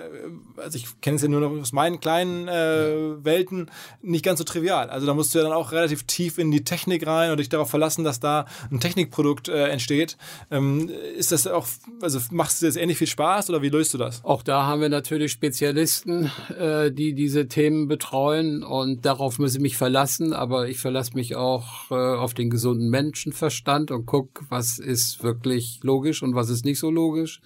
[0.57, 3.69] also ich kenne es ja nur noch aus meinen kleinen äh, Welten,
[4.01, 4.89] nicht ganz so trivial.
[4.89, 7.50] Also da musst du ja dann auch relativ tief in die Technik rein und dich
[7.50, 10.17] darauf verlassen, dass da ein Technikprodukt äh, entsteht.
[10.52, 11.67] Ähm, ist das auch,
[12.02, 14.23] also machst du das ähnlich viel Spaß oder wie löst du das?
[14.23, 19.62] Auch da haben wir natürlich Spezialisten, äh, die diese Themen betreuen und darauf muss ich
[19.62, 24.80] mich verlassen, aber ich verlasse mich auch äh, auf den gesunden Menschenverstand und guck, was
[24.80, 27.41] ist wirklich logisch und was ist nicht so logisch.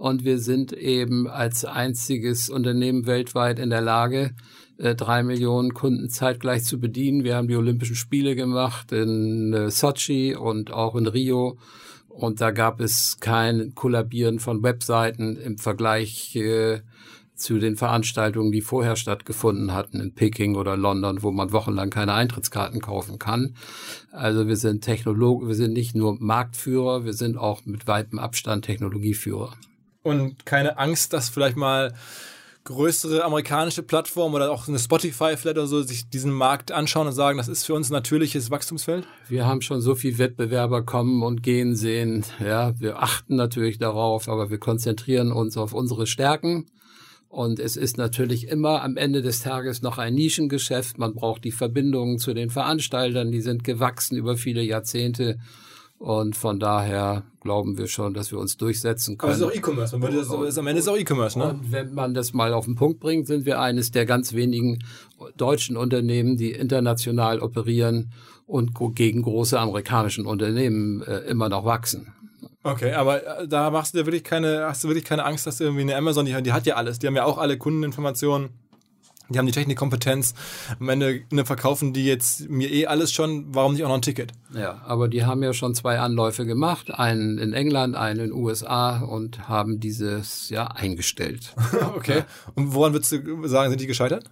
[0.00, 4.30] Und wir sind eben als einziges Unternehmen weltweit in der Lage,
[4.78, 7.22] äh, drei Millionen Kunden zeitgleich zu bedienen.
[7.22, 11.58] Wir haben die Olympischen Spiele gemacht in äh, Sochi und auch in Rio.
[12.08, 16.80] Und da gab es kein Kollabieren von Webseiten im Vergleich äh,
[17.34, 22.14] zu den Veranstaltungen, die vorher stattgefunden hatten in Peking oder London, wo man wochenlang keine
[22.14, 23.54] Eintrittskarten kaufen kann.
[24.12, 28.64] Also wir sind Technolog, wir sind nicht nur Marktführer, wir sind auch mit weitem Abstand
[28.64, 29.52] Technologieführer.
[30.02, 31.92] Und keine Angst, dass vielleicht mal
[32.64, 37.12] größere amerikanische Plattformen oder auch eine Spotify vielleicht oder so sich diesen Markt anschauen und
[37.12, 39.06] sagen, das ist für uns ein natürliches Wachstumsfeld?
[39.28, 42.24] Wir haben schon so viel Wettbewerber kommen und gehen sehen.
[42.38, 46.66] Ja, wir achten natürlich darauf, aber wir konzentrieren uns auf unsere Stärken.
[47.28, 50.98] Und es ist natürlich immer am Ende des Tages noch ein Nischengeschäft.
[50.98, 55.38] Man braucht die Verbindungen zu den Veranstaltern, die sind gewachsen über viele Jahrzehnte.
[56.00, 59.32] Und von daher glauben wir schon, dass wir uns durchsetzen können.
[59.32, 59.98] Aber es ist auch E-Commerce.
[59.98, 61.50] Man würde das, das am Ende ist auch E-Commerce, ne?
[61.50, 64.78] Und wenn man das mal auf den Punkt bringt, sind wir eines der ganz wenigen
[65.36, 68.12] deutschen Unternehmen, die international operieren
[68.46, 72.14] und gegen große amerikanischen Unternehmen äh, immer noch wachsen.
[72.62, 75.60] Okay, aber äh, da machst du dir wirklich keine, hast du wirklich keine Angst, dass
[75.60, 78.48] irgendwie eine Amazon, die, die hat ja alles, die haben ja auch alle Kundeninformationen
[79.30, 80.34] die haben die Technikkompetenz.
[80.78, 83.54] Am Ende ne, verkaufen die jetzt mir eh alles schon.
[83.54, 84.32] Warum nicht auch noch ein Ticket?
[84.54, 86.92] Ja, aber die haben ja schon zwei Anläufe gemacht.
[86.92, 91.54] Einen in England, einen in den USA und haben dieses ja eingestellt.
[91.96, 92.18] okay.
[92.18, 92.26] Ja.
[92.54, 94.30] Und woran würdest du sagen, sind die gescheitert?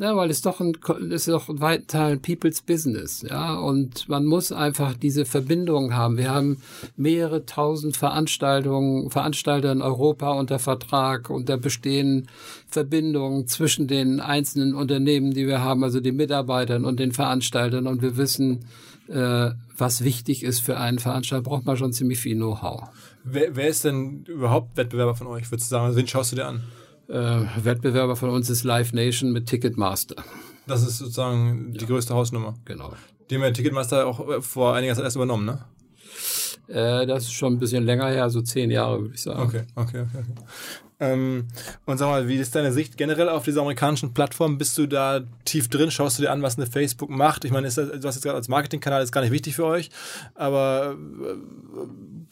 [0.00, 0.72] Ja, weil es doch ein,
[1.10, 3.58] ist doch ein weiten Teil People's Business, ja.
[3.58, 6.16] Und man muss einfach diese Verbindung haben.
[6.16, 6.62] Wir haben
[6.96, 12.28] mehrere tausend Veranstaltungen, Veranstalter in Europa unter Vertrag und da bestehen
[12.66, 17.86] Verbindungen zwischen den einzelnen Unternehmen, die wir haben, also den Mitarbeitern und den Veranstaltern.
[17.86, 18.60] Und wir wissen,
[19.08, 22.84] äh, was wichtig ist für einen Veranstalter, braucht man schon ziemlich viel Know-how.
[23.24, 25.84] Wer, wer ist denn überhaupt Wettbewerber von euch, würdest du sagen?
[25.84, 26.62] Also wen schaust du dir an?
[27.10, 30.16] Äh, Wettbewerber von uns ist Live Nation mit Ticketmaster.
[30.66, 31.86] Das ist sozusagen die ja.
[31.86, 32.54] größte Hausnummer.
[32.64, 32.92] Genau.
[33.28, 35.64] Die haben ja Ticketmaster auch äh, vor einiger Zeit erst übernommen, ne?
[36.68, 39.40] Äh, das ist schon ein bisschen länger her, so zehn Jahre, würde ich sagen.
[39.40, 40.18] Okay, okay, okay.
[40.20, 40.44] okay.
[41.00, 41.48] Ähm,
[41.86, 44.58] und sag mal, wie ist deine Sicht generell auf diese amerikanischen Plattformen?
[44.58, 45.90] Bist du da tief drin?
[45.90, 47.44] Schaust du dir an, was eine Facebook macht?
[47.44, 49.90] Ich meine, das, du hast jetzt gerade als Marketingkanal ist gar nicht wichtig für euch,
[50.34, 50.96] aber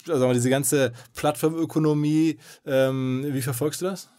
[0.07, 4.09] äh, also diese ganze Plattformökonomie, ähm, wie verfolgst du das?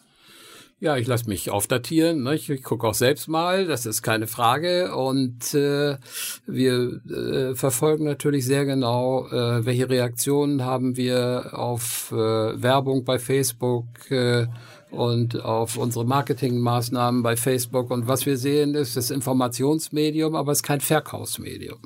[0.83, 2.23] Ja, ich lasse mich aufdatieren.
[2.23, 2.35] Ne?
[2.35, 4.97] Ich, ich gucke auch selbst mal, das ist keine Frage.
[4.97, 5.99] Und äh,
[6.47, 13.19] wir äh, verfolgen natürlich sehr genau, äh, welche Reaktionen haben wir auf äh, Werbung bei
[13.19, 14.47] Facebook äh,
[14.91, 17.91] und auf unsere Marketingmaßnahmen bei Facebook.
[17.91, 21.79] Und was wir sehen, ist das Informationsmedium, aber es ist kein Verkaufsmedium.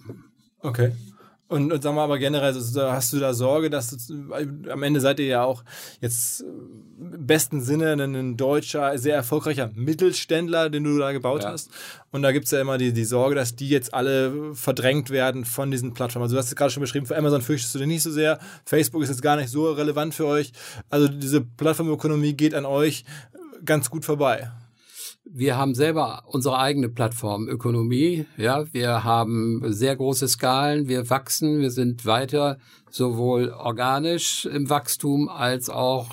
[0.61, 0.92] Okay.
[1.46, 4.33] Und, und sag mal, aber generell, hast du da Sorge, dass du,
[4.70, 5.62] am Ende seid ihr ja auch
[6.00, 11.50] jetzt im besten Sinne ein deutscher, sehr erfolgreicher Mittelständler, den du da gebaut ja.
[11.50, 11.70] hast.
[12.12, 15.70] Und da gibt's ja immer die, die Sorge, dass die jetzt alle verdrängt werden von
[15.70, 16.24] diesen Plattformen.
[16.24, 18.38] Also du hast es gerade schon beschrieben, für Amazon fürchtest du dich nicht so sehr.
[18.64, 20.52] Facebook ist jetzt gar nicht so relevant für euch.
[20.88, 23.04] Also diese Plattformökonomie geht an euch
[23.64, 24.50] ganz gut vorbei
[25.24, 28.26] wir haben selber unsere eigene Plattform Ökonomie.
[28.37, 30.87] Ja, wir haben sehr große Skalen.
[30.87, 31.60] Wir wachsen.
[31.60, 32.58] Wir sind weiter
[32.90, 36.08] sowohl organisch im Wachstum als auch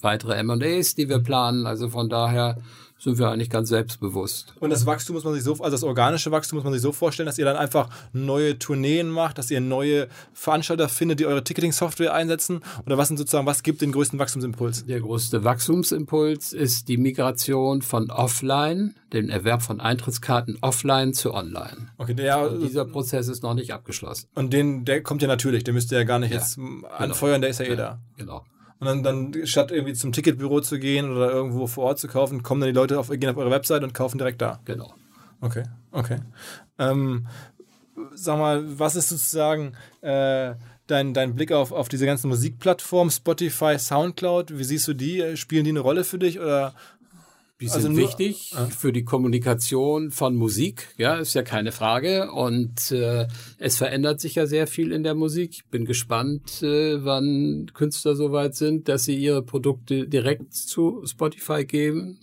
[0.00, 1.66] weitere M&As, die wir planen.
[1.66, 2.58] Also von daher
[2.98, 4.54] sind wir eigentlich ganz selbstbewusst.
[4.60, 6.92] Und das Wachstum muss man sich so, also das organische Wachstum muss man sich so
[6.92, 11.44] vorstellen, dass ihr dann einfach neue Tourneen macht, dass ihr neue Veranstalter findet, die eure
[11.44, 12.60] Ticketing-Software einsetzen?
[12.86, 14.86] Oder was sind sozusagen, was gibt den größten Wachstumsimpuls?
[14.86, 21.88] Der größte Wachstumsimpuls ist die Migration von offline, den Erwerb von Eintrittskarten offline zu online.
[21.98, 24.28] Okay, der, und dieser Prozess ist noch nicht abgeschlossen.
[24.34, 27.34] Und den, der kommt ja natürlich, den müsst ihr ja gar nicht ja, jetzt anfeuern,
[27.34, 27.40] genau.
[27.42, 28.00] der ist ja eh da.
[28.16, 28.44] Genau.
[28.80, 32.42] Und dann, dann statt irgendwie zum Ticketbüro zu gehen oder irgendwo vor Ort zu kaufen,
[32.42, 34.60] kommen dann die Leute auf, gehen auf eure Website und kaufen direkt da.
[34.64, 34.94] Genau.
[35.40, 36.18] Okay, okay.
[36.78, 37.26] Ähm,
[38.14, 40.54] sag mal, was ist sozusagen äh,
[40.86, 44.58] dein, dein Blick auf, auf diese ganzen Musikplattformen, Spotify, Soundcloud?
[44.58, 45.36] Wie siehst du die?
[45.36, 46.74] Spielen die eine Rolle für dich oder
[47.60, 48.70] die sind also nur, wichtig äh.
[48.70, 52.30] für die Kommunikation von Musik, ja, ist ja keine Frage.
[52.30, 53.26] Und äh,
[53.58, 55.50] es verändert sich ja sehr viel in der Musik.
[55.52, 61.64] Ich bin gespannt, äh, wann Künstler soweit sind, dass sie ihre Produkte direkt zu Spotify
[61.64, 62.20] geben,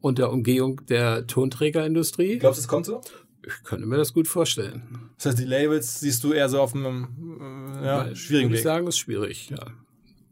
[0.00, 2.38] unter Umgehung der Tonträgerindustrie.
[2.38, 3.02] Glaubst du, es kommt so?
[3.46, 5.10] Ich könnte mir das gut vorstellen.
[5.16, 8.58] Das heißt, die Labels siehst du eher so auf einem äh, ja, schwierigen Weg.
[8.58, 9.58] Ich sagen, ist schwierig, ja.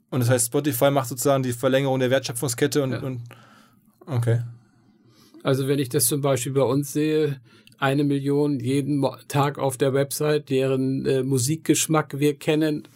[0.09, 3.03] Und das heißt, Spotify macht sozusagen die Verlängerung der Wertschöpfungskette und, ja.
[3.03, 3.23] und
[4.07, 4.41] Okay.
[5.43, 7.41] Also wenn ich das zum Beispiel bei uns sehe,
[7.79, 12.89] eine Million jeden Tag auf der Website, deren äh, Musikgeschmack wir kennen.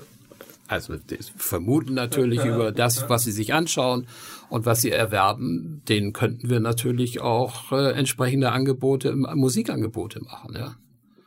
[0.68, 0.94] Also
[1.36, 4.06] vermuten natürlich über das, was sie sich anschauen
[4.48, 10.76] und was sie erwerben, denen könnten wir natürlich auch äh, entsprechende Angebote, Musikangebote machen, ja.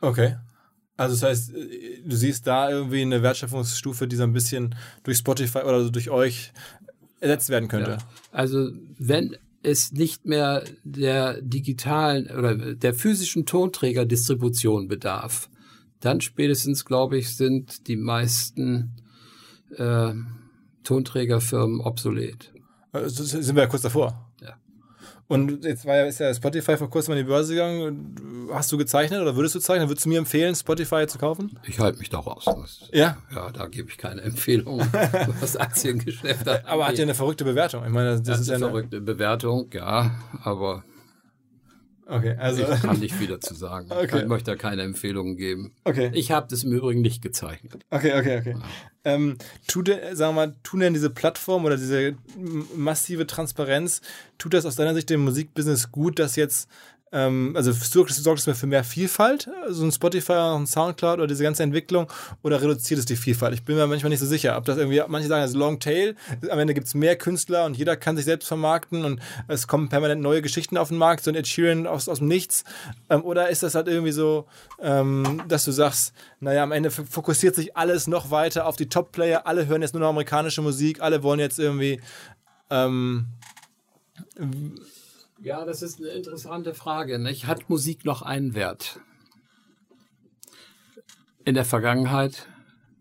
[0.00, 0.36] Okay.
[0.96, 5.18] Also das heißt, äh, du siehst da irgendwie eine Wertschöpfungsstufe, die so ein bisschen durch
[5.18, 6.52] Spotify oder durch euch
[7.20, 7.92] ersetzt werden könnte.
[7.92, 7.98] Ja.
[8.32, 15.48] Also wenn es nicht mehr der digitalen oder der physischen Tonträgerdistribution bedarf,
[16.00, 18.96] dann spätestens, glaube ich, sind die meisten
[19.76, 20.12] äh,
[20.82, 22.52] Tonträgerfirmen obsolet.
[22.92, 24.23] Also sind wir ja kurz davor.
[25.26, 28.48] Und jetzt war ja, ist ja Spotify vor kurzem an die Börse gegangen.
[28.52, 29.88] Hast du gezeichnet oder würdest du zeichnen?
[29.88, 31.58] Würdest du mir empfehlen, Spotify zu kaufen?
[31.66, 32.44] Ich halte mich da raus.
[32.44, 33.16] Das, Ja?
[33.34, 34.80] Ja, da gebe ich keine Empfehlung,
[35.40, 36.66] was Aktiengeschäfte angeht.
[36.66, 37.84] Aber hat ja eine verrückte Bewertung.
[37.84, 40.10] Ich meine, das, Das ist ja eine eine, verrückte Bewertung, ja,
[40.42, 40.84] aber
[42.06, 42.62] Okay, also.
[42.62, 43.90] ich kann nicht viel dazu sagen.
[43.90, 44.20] Okay.
[44.20, 45.72] Ich möchte da keine Empfehlungen geben.
[45.84, 46.10] Okay.
[46.14, 47.84] Ich habe das im Übrigen nicht gezeichnet.
[47.90, 48.56] Okay, okay, okay.
[49.04, 49.36] Ähm,
[49.66, 52.16] tut, sagen wir mal, tun denn diese Plattform oder diese
[52.74, 54.00] massive Transparenz,
[54.38, 56.68] tut das aus deiner Sicht dem Musikbusiness gut, dass jetzt,
[57.14, 61.44] ähm, also sorgt es mir für mehr Vielfalt, so ein Spotify, ein Soundcloud oder diese
[61.44, 62.08] ganze Entwicklung,
[62.42, 63.54] oder reduziert es die Vielfalt?
[63.54, 66.16] Ich bin mir manchmal nicht so sicher, ob das irgendwie, manche sagen, das Long Tail,
[66.50, 69.88] am Ende gibt es mehr Künstler und jeder kann sich selbst vermarkten und es kommen
[69.88, 72.64] permanent neue Geschichten auf den Markt, so ein Ed Sheeran aus, aus dem Nichts,
[73.08, 74.46] ähm, oder ist das halt irgendwie so,
[74.82, 79.46] ähm, dass du sagst, naja, am Ende fokussiert sich alles noch weiter auf die Top-Player,
[79.46, 82.00] alle hören jetzt nur noch amerikanische Musik, alle wollen jetzt irgendwie,
[82.70, 83.26] ähm,
[85.40, 87.18] Ja, das ist eine interessante Frage.
[87.18, 87.46] Nicht?
[87.46, 89.00] Hat Musik noch einen Wert?
[91.44, 92.48] In der Vergangenheit,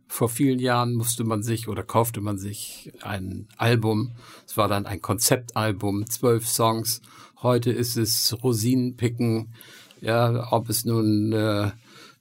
[0.08, 4.12] vor vielen Jahren, musste man sich oder kaufte man sich ein Album.
[4.46, 7.02] Es war dann ein Konzeptalbum, zwölf Songs.
[7.42, 9.54] Heute ist es Rosinenpicken.
[10.02, 11.72] Ja, ob es nun äh,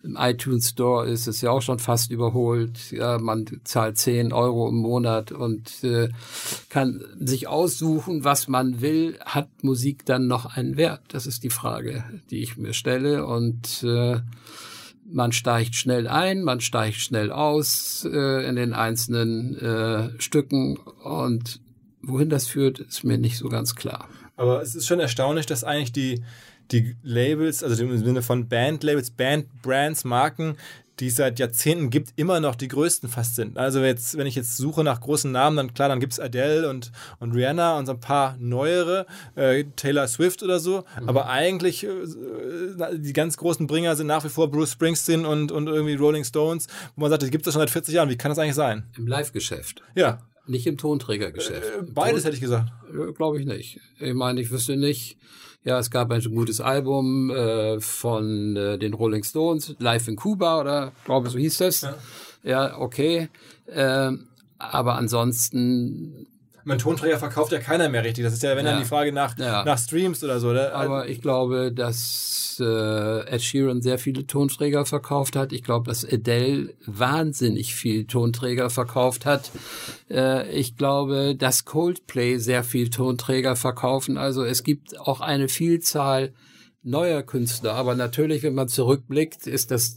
[0.02, 2.90] im iTunes Store ist, ist ja auch schon fast überholt.
[2.90, 6.08] Ja, man zahlt 10 Euro im Monat und äh,
[6.68, 9.18] kann sich aussuchen, was man will.
[9.24, 11.02] Hat Musik dann noch einen Wert?
[11.08, 13.26] Das ist die Frage, die ich mir stelle.
[13.26, 14.20] Und äh,
[15.04, 20.78] man steigt schnell ein, man steigt schnell aus äh, in den einzelnen äh, Stücken.
[21.04, 21.60] Und
[22.02, 24.08] wohin das führt, ist mir nicht so ganz klar.
[24.36, 26.24] Aber es ist schon erstaunlich, dass eigentlich die,
[26.72, 30.56] die Labels, also im Sinne von Bandlabels, Bandbrands, Marken,
[31.00, 33.56] die es seit Jahrzehnten gibt, immer noch die größten fast sind.
[33.58, 36.68] Also jetzt, wenn ich jetzt suche nach großen Namen, dann klar, dann gibt es Adele
[36.68, 40.84] und, und Rihanna und so ein paar neuere, äh, Taylor Swift oder so.
[41.06, 41.90] Aber eigentlich, äh,
[42.98, 46.66] die ganz großen Bringer sind nach wie vor Bruce Springsteen und, und irgendwie Rolling Stones,
[46.94, 48.08] wo man sagt, die gibt es schon seit 40 Jahren.
[48.10, 48.84] Wie kann das eigentlich sein?
[48.96, 51.64] Im Live-Geschäft, Ja, nicht im Tonträgergeschäft.
[51.64, 52.70] äh, beides hätte ich gesagt.
[53.16, 53.80] Glaube ich nicht.
[53.98, 55.16] Ich meine, ich wüsste nicht.
[55.64, 60.60] Ja, es gab ein gutes Album äh, von äh, den Rolling Stones, Live in Cuba
[60.60, 61.82] oder glaube so hieß das.
[61.82, 61.94] Ja.
[62.42, 63.28] Ja, okay.
[63.68, 64.26] Ähm,
[64.58, 66.26] aber ansonsten,
[66.64, 68.24] Mein Tonträger verkauft ja keiner mehr richtig.
[68.24, 68.80] Das ist ja, wenn dann Ja.
[68.80, 69.64] die Frage nach, Ja.
[69.64, 70.50] nach Streams oder so.
[70.50, 70.74] Oder?
[70.74, 75.52] aber ich glaube, dass äh, Ed Sheeran sehr viele Tonträger verkauft hat.
[75.52, 79.50] Ich glaube, dass Adele wahnsinnig viel Tonträger verkauft hat.
[80.10, 84.18] Äh, ich glaube, dass Coldplay sehr viel Tonträger verkaufen.
[84.18, 86.32] Also es gibt auch eine Vielzahl
[86.82, 87.74] neuer Künstler.
[87.74, 89.96] Aber natürlich, wenn man zurückblickt, ist das,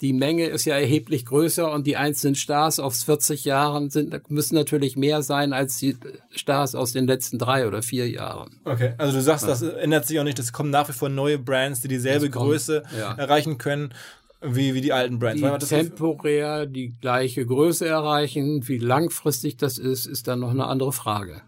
[0.00, 4.54] die Menge ist ja erheblich größer und die einzelnen Stars aus 40 Jahren sind, müssen
[4.54, 5.96] natürlich mehr sein als die
[6.30, 8.60] Stars aus den letzten drei oder vier Jahren.
[8.64, 10.38] Okay, also du sagst, das ändert sich auch nicht.
[10.38, 13.14] Es kommen nach wie vor neue Brands, die dieselbe Es kommt, Größe ja.
[13.14, 13.94] erreichen können
[14.40, 15.40] wie, wie die alten Brands.
[15.40, 18.68] Die temporär die gleiche Größe erreichen.
[18.68, 21.42] Wie langfristig das ist, ist dann noch eine andere Frage.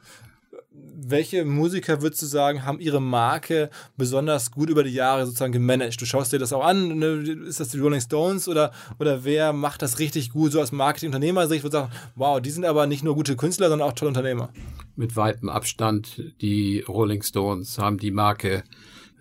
[1.03, 6.01] Welche Musiker würdest du sagen, haben ihre Marke besonders gut über die Jahre sozusagen gemanagt?
[6.01, 7.47] Du schaust dir das auch an, ne?
[7.47, 11.63] ist das die Rolling Stones oder, oder wer macht das richtig gut, so aus Marketing-Unternehmer-Sicht,
[11.63, 14.51] würde sagen, wow, die sind aber nicht nur gute Künstler, sondern auch tolle Unternehmer.
[14.97, 18.63] Mit weitem Abstand die Rolling Stones haben die Marke äh,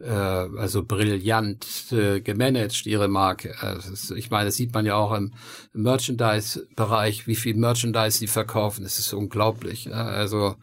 [0.06, 3.56] also brillant äh, gemanagt, ihre Marke.
[3.62, 5.34] Also ich meine, das sieht man ja auch im
[5.74, 8.84] Merchandise-Bereich, wie viel Merchandise sie verkaufen.
[8.84, 9.86] Das ist unglaublich.
[9.86, 10.06] Ja?
[10.06, 10.56] Also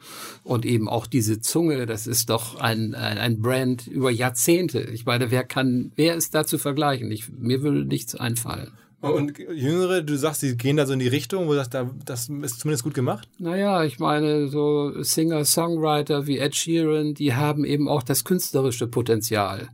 [0.42, 4.80] und eben auch diese Zunge, das ist doch ein, ein, ein Brand über Jahrzehnte.
[4.80, 7.10] Ich meine, wer kann, wer ist da zu vergleichen?
[7.10, 8.72] Ich, mir würde nichts einfallen.
[9.12, 11.90] Und Jüngere, du sagst, sie gehen da so in die Richtung, wo du sagst, da,
[12.04, 13.28] das ist zumindest gut gemacht?
[13.38, 19.68] Naja, ich meine, so Singer-Songwriter wie Ed Sheeran, die haben eben auch das künstlerische Potenzial.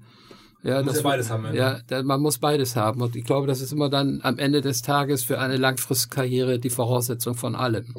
[0.62, 1.80] Ja, muss das ja beides haben, ja.
[1.88, 3.02] Da, man muss beides haben.
[3.02, 6.70] Und ich glaube, das ist immer dann am Ende des Tages für eine Langfristkarriere die
[6.70, 7.94] Voraussetzung von allem.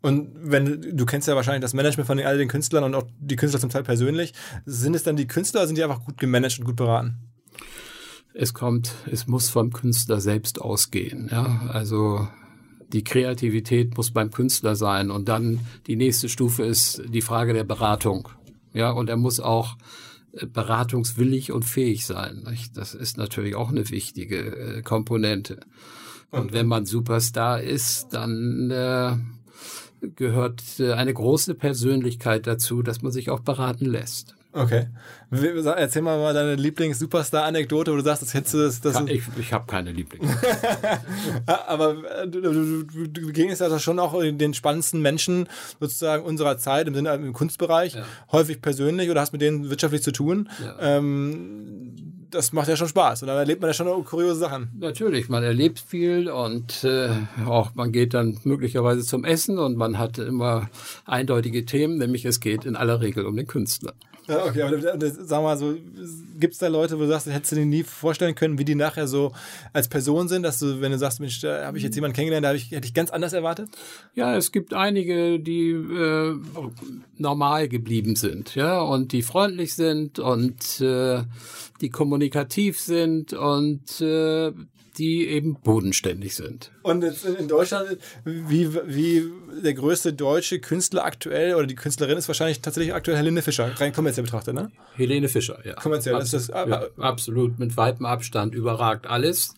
[0.00, 3.36] Und wenn du kennst ja wahrscheinlich das Management von all den Künstlern und auch die
[3.36, 4.32] Künstler zum Teil persönlich,
[4.64, 7.16] sind es dann die Künstler oder sind die einfach gut gemanagt und gut beraten?
[8.38, 11.28] Es kommt, es muss vom Künstler selbst ausgehen.
[11.32, 12.28] Ja, also
[12.92, 17.64] die Kreativität muss beim Künstler sein und dann die nächste Stufe ist die Frage der
[17.64, 18.28] Beratung.
[18.72, 19.76] Ja, und er muss auch
[20.32, 22.44] äh, beratungswillig und fähig sein.
[22.48, 22.76] Nicht?
[22.76, 25.60] Das ist natürlich auch eine wichtige äh, Komponente.
[26.30, 29.16] Und wenn man Superstar ist, dann äh,
[30.14, 34.35] gehört äh, eine große Persönlichkeit dazu, dass man sich auch beraten lässt.
[34.56, 34.86] Okay.
[35.30, 38.80] Erzähl mal mal deine Lieblings-Superstar-Anekdote, wo du sagst, das hättest du das.
[38.80, 40.30] das ich ich habe keine Lieblings.
[41.46, 45.48] Aber äh, du, du, du, du begegnest ja schon auch den spannendsten Menschen
[45.78, 48.04] sozusagen unserer Zeit im Sinne im Kunstbereich, ja.
[48.32, 50.48] häufig persönlich oder hast mit denen wirtschaftlich zu tun.
[50.62, 50.96] Ja.
[50.96, 54.70] Ähm, das macht ja schon Spaß und dann erlebt man ja schon kuriose Sachen.
[54.78, 57.10] Natürlich, man erlebt viel und äh,
[57.46, 60.68] auch man geht dann möglicherweise zum Essen und man hat immer
[61.04, 63.94] eindeutige Themen, nämlich es geht in aller Regel um den Künstler.
[64.28, 65.76] Ja, okay, aber sag mal so,
[66.38, 68.74] gibt es da Leute, wo du sagst, hättest du dir nie vorstellen können, wie die
[68.74, 69.32] nachher so
[69.72, 72.44] als Person sind, dass du, wenn du sagst, Mensch, da habe ich jetzt jemanden kennengelernt,
[72.44, 73.68] da ich, hätte ich ganz anders erwartet?
[74.14, 76.34] Ja, es gibt einige, die äh,
[77.18, 81.22] normal geblieben sind, ja, und die freundlich sind und äh,
[81.80, 84.52] die kommunikativ sind und äh,
[84.98, 86.72] die eben bodenständig sind.
[86.82, 89.24] Und in Deutschland, wie, wie
[89.62, 93.92] der größte deutsche Künstler aktuell oder die Künstlerin ist wahrscheinlich tatsächlich aktuell Helene Fischer, rein
[93.92, 94.70] kommerziell betrachtet, ne?
[94.94, 95.74] Helene Fischer, ja.
[95.74, 96.68] Kommerziell, Abs ist das.
[96.68, 99.54] Ja, absolut, mit weitem Abstand überragt alles.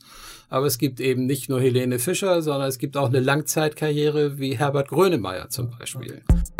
[0.50, 4.56] Aber es gibt eben nicht nur Helene Fischer, sondern es gibt auch eine Langzeitkarriere wie
[4.56, 6.22] Herbert Grönemeyer zum Beispiel.
[6.28, 6.57] Okay.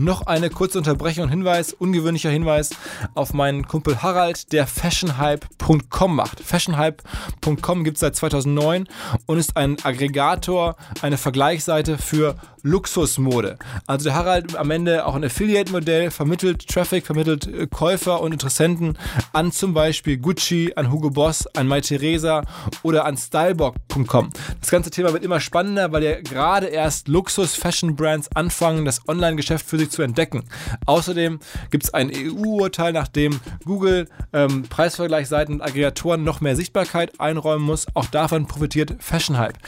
[0.00, 2.70] Noch eine kurze Unterbrechung und Hinweis, ungewöhnlicher Hinweis
[3.14, 6.38] auf meinen Kumpel Harald, der fashionhype.com macht.
[6.38, 8.86] Fashionhype.com gibt es seit 2009
[9.26, 13.58] und ist ein Aggregator, eine Vergleichsseite für Luxusmode.
[13.86, 18.98] Also der Harald am Ende auch ein Affiliate-Modell, vermittelt Traffic, vermittelt äh, Käufer und Interessenten
[19.32, 22.42] an zum Beispiel Gucci, an Hugo Boss, an Mai Theresa
[22.82, 24.30] oder an Stylebock.com.
[24.60, 29.78] Das ganze Thema wird immer spannender, weil ja gerade erst Luxus-Fashion-Brands anfangen, das Online-Geschäft für
[29.78, 30.44] sich zu entdecken.
[30.86, 31.38] Außerdem
[31.70, 37.64] gibt es ein EU-Urteil, nach dem Google ähm, Preisvergleichsseiten und Aggregatoren noch mehr Sichtbarkeit einräumen
[37.64, 37.86] muss.
[37.94, 39.58] Auch davon profitiert Fashion Hype.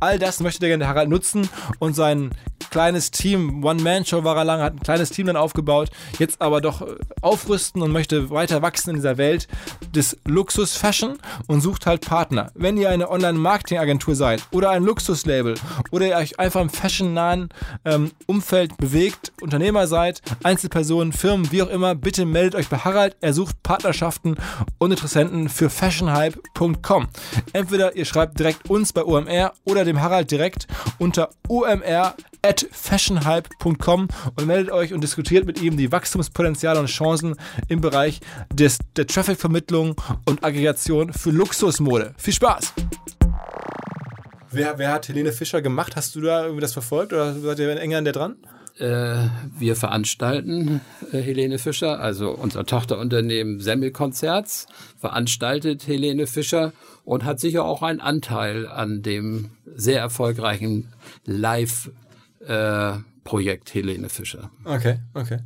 [0.00, 1.48] All das möchte der gerne Harald nutzen
[1.78, 2.30] und sein
[2.70, 6.82] kleines Team, One-Man-Show war er lange, hat ein kleines Team dann aufgebaut, jetzt aber doch
[6.82, 9.48] äh, aufrüsten und möchte weiter wachsen in dieser Welt
[9.94, 12.50] des Luxus-Fashion und sucht halt Partner.
[12.54, 15.54] Wenn ihr eine Online-Marketing-Agentur seid oder ein Luxuslabel
[15.90, 17.48] oder ihr euch einfach im fashion-nahen
[17.84, 22.76] ähm, Umfeld bewegt, Unternehmen Unternehmer seid, Einzelpersonen, Firmen, wie auch immer, bitte meldet euch bei
[22.76, 23.16] Harald.
[23.20, 24.36] Er sucht Partnerschaften
[24.78, 27.08] und Interessenten für fashionhype.com.
[27.52, 30.68] Entweder ihr schreibt direkt uns bei OMR oder dem Harald direkt
[31.00, 34.06] unter omr at fashionhype.com
[34.36, 37.34] und meldet euch und diskutiert mit ihm die Wachstumspotenziale und Chancen
[37.66, 38.20] im Bereich
[38.54, 39.96] des, der Traffic-Vermittlung
[40.26, 42.14] und Aggregation für Luxusmode.
[42.18, 42.72] Viel Spaß!
[44.52, 45.96] Wer, wer, hat Helene Fischer gemacht?
[45.96, 48.36] Hast du da irgendwie das verfolgt oder seid ihr in England der dran?
[48.78, 54.66] Äh, wir veranstalten, äh, Helene Fischer, also unser Tochterunternehmen Semmelkonzerts,
[54.98, 56.74] veranstaltet Helene Fischer
[57.06, 60.92] und hat sicher auch einen Anteil an dem sehr erfolgreichen
[61.24, 62.50] Live-Projekt
[63.70, 64.50] äh, Helene Fischer.
[64.64, 65.38] Okay, okay.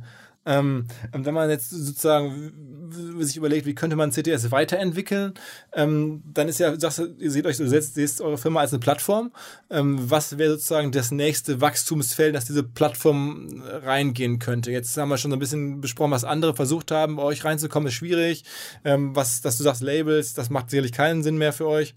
[0.45, 2.89] Ähm, wenn man jetzt sozusagen
[3.19, 5.33] sich überlegt, wie könnte man CTS weiterentwickeln,
[5.73, 8.79] ähm, dann ist ja, sagst, ihr seht euch, du setzt, seht eure Firma als eine
[8.79, 9.31] Plattform.
[9.69, 14.71] Ähm, was wäre sozusagen das nächste Wachstumsfeld, dass diese Plattform reingehen könnte?
[14.71, 17.87] Jetzt haben wir schon so ein bisschen besprochen, was andere versucht haben, bei euch reinzukommen,
[17.87, 18.43] ist schwierig.
[18.83, 21.93] Ähm, was, dass du sagst, Labels, das macht sicherlich keinen Sinn mehr für euch.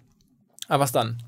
[0.68, 1.18] Aber was dann?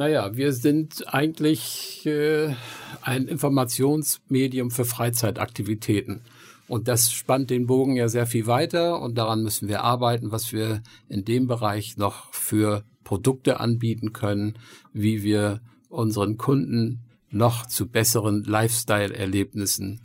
[0.00, 2.54] Naja, wir sind eigentlich äh,
[3.02, 6.22] ein Informationsmedium für Freizeitaktivitäten.
[6.68, 10.54] Und das spannt den Bogen ja sehr viel weiter und daran müssen wir arbeiten, was
[10.54, 14.54] wir in dem Bereich noch für Produkte anbieten können,
[14.94, 20.00] wie wir unseren Kunden noch zu besseren Lifestyle-Erlebnissen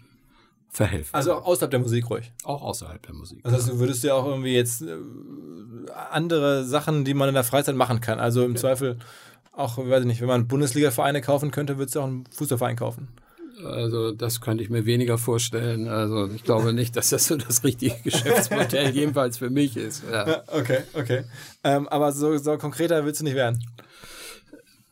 [0.68, 1.16] verhelfen.
[1.16, 2.34] Also auch außerhalb der Musik ruhig.
[2.44, 3.40] Auch außerhalb der Musik.
[3.46, 4.98] Also du würdest ja auch irgendwie jetzt äh,
[6.12, 8.20] andere Sachen, die man in der Freizeit machen kann.
[8.20, 8.60] Also im ja.
[8.60, 8.98] Zweifel
[9.56, 13.08] auch, weiß ich nicht, wenn man Bundesliga-Vereine kaufen könnte, würdest du auch einen Fußballverein kaufen.
[13.64, 15.88] Also das könnte ich mir weniger vorstellen.
[15.88, 20.04] Also ich glaube nicht, dass das so das richtige Geschäftsmodell jedenfalls für mich ist.
[20.12, 20.44] Ja.
[20.48, 21.24] Okay, okay.
[21.64, 23.64] Ähm, aber so, so konkreter willst du nicht werden?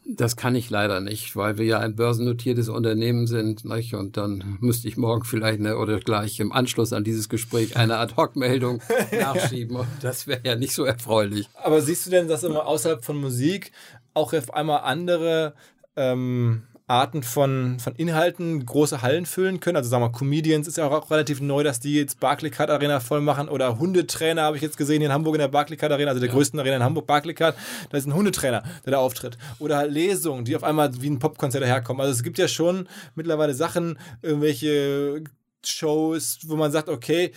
[0.06, 3.64] Das kann ich leider nicht, weil wir ja ein börsennotiertes Unternehmen sind.
[3.64, 3.96] Nicht?
[3.96, 7.98] Und dann müsste ich morgen vielleicht eine, oder gleich im Anschluss an dieses Gespräch eine
[7.98, 8.82] Ad-Hoc-Meldung
[9.18, 9.78] nachschieben.
[9.78, 11.50] Und das wäre ja nicht so erfreulich.
[11.56, 13.72] Aber siehst du denn, dass immer außerhalb von Musik
[14.14, 15.54] auch auf einmal andere
[15.96, 19.78] ähm, Arten von, von Inhalten große Hallen füllen können.
[19.78, 23.22] Also sagen wir, Comedians ist ja auch relativ neu, dass die jetzt Barclaycard Arena voll
[23.22, 23.48] machen.
[23.48, 26.30] Oder Hundetrainer habe ich jetzt gesehen hier in Hamburg in der Barclaycard Arena, also der
[26.30, 26.36] ja.
[26.36, 27.56] größten Arena in Hamburg, Barclaycard.
[27.90, 29.38] Da ist ein Hundetrainer, der da auftritt.
[29.60, 32.02] Oder halt Lesungen, die auf einmal wie ein Popkonzert daherkommen.
[32.02, 35.24] Also es gibt ja schon mittlerweile Sachen, irgendwelche
[35.66, 37.32] Shows, wo man sagt, okay,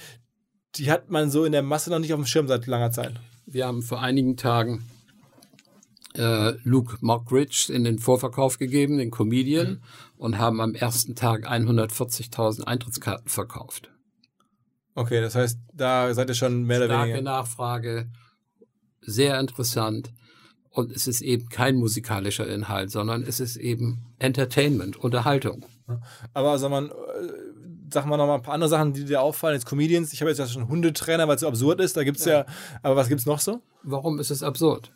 [0.75, 3.15] die hat man so in der Masse noch nicht auf dem Schirm seit langer Zeit.
[3.47, 4.85] Wir haben vor einigen Tagen
[6.17, 9.81] äh, Luke Mockridge in den Vorverkauf gegeben, den Comedian, mhm.
[10.17, 13.91] und haben am ersten Tag 140.000 Eintrittskarten verkauft.
[14.95, 17.23] Okay, das heißt, da seid ihr schon mehr oder Starke weniger.
[17.23, 18.11] Nachfrage,
[19.03, 20.13] sehr interessant.
[20.71, 25.65] Und es ist eben kein musikalischer Inhalt, sondern es ist eben Entertainment, Unterhaltung.
[26.35, 26.93] Aber sag mal, äh,
[27.91, 30.13] sag mal noch mal ein paar andere Sachen, die dir auffallen als Comedians.
[30.13, 31.97] Ich habe jetzt ja schon Hundetrainer, weil es so absurd ist.
[31.97, 32.45] Da gibt's ja.
[32.83, 33.63] aber was gibt's noch so?
[33.85, 34.93] Warum ist es absurd?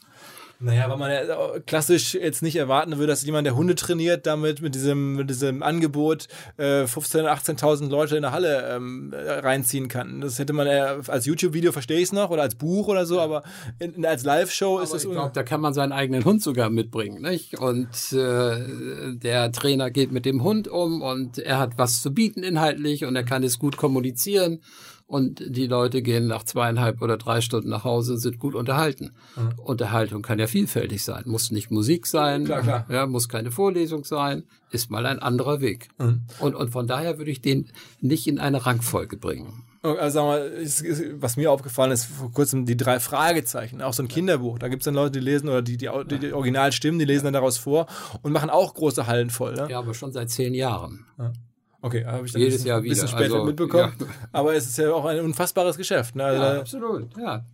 [0.63, 4.61] Naja, weil man ja klassisch jetzt nicht erwarten würde, dass jemand, der Hunde trainiert, damit
[4.61, 10.21] mit diesem, mit diesem Angebot äh, 15.000, 18.000 Leute in der Halle ähm, reinziehen kann.
[10.21, 13.21] Das hätte man ja als YouTube-Video, verstehe ich es noch, oder als Buch oder so,
[13.21, 13.43] aber
[13.79, 17.23] in, als Live-Show ist das ich glaube, da kann man seinen eigenen Hund sogar mitbringen,
[17.23, 17.59] nicht?
[17.59, 22.43] Und äh, der Trainer geht mit dem Hund um und er hat was zu bieten
[22.43, 24.61] inhaltlich und er kann es gut kommunizieren
[25.11, 29.11] und die Leute gehen nach zweieinhalb oder drei Stunden nach Hause, sind gut unterhalten.
[29.57, 32.87] Unterhaltung kann ja vielfältig sein, muss nicht Musik sein, Klar, klar.
[32.89, 35.89] Ja, muss keine Vorlesung sein, ist mal ein anderer Weg.
[35.99, 39.65] Und, und von daher würde ich den nicht in eine Rangfolge bringen.
[39.83, 40.53] Also sag mal,
[41.15, 44.61] was mir aufgefallen ist, vor kurzem die drei Fragezeichen, auch so ein Kinderbuch.
[44.61, 47.25] Da gibt es dann Leute, die lesen oder die, die, die, die Originalstimmen, die lesen
[47.25, 47.87] dann daraus vor
[48.23, 49.55] und machen auch große Hallen voll.
[49.55, 49.67] Ne?
[49.71, 51.07] Ja, aber schon seit zehn Jahren.
[51.83, 53.93] Okay, habe ich dann Jedes ein bisschen, Jahr ein bisschen wieder, später also, mitbekommen.
[53.99, 54.07] ja.
[54.33, 56.15] Aber es ist ja auch ein unfassbares Geschäft.
[56.15, 56.25] Ne?
[56.25, 57.45] Also, Ja, absolut, ja.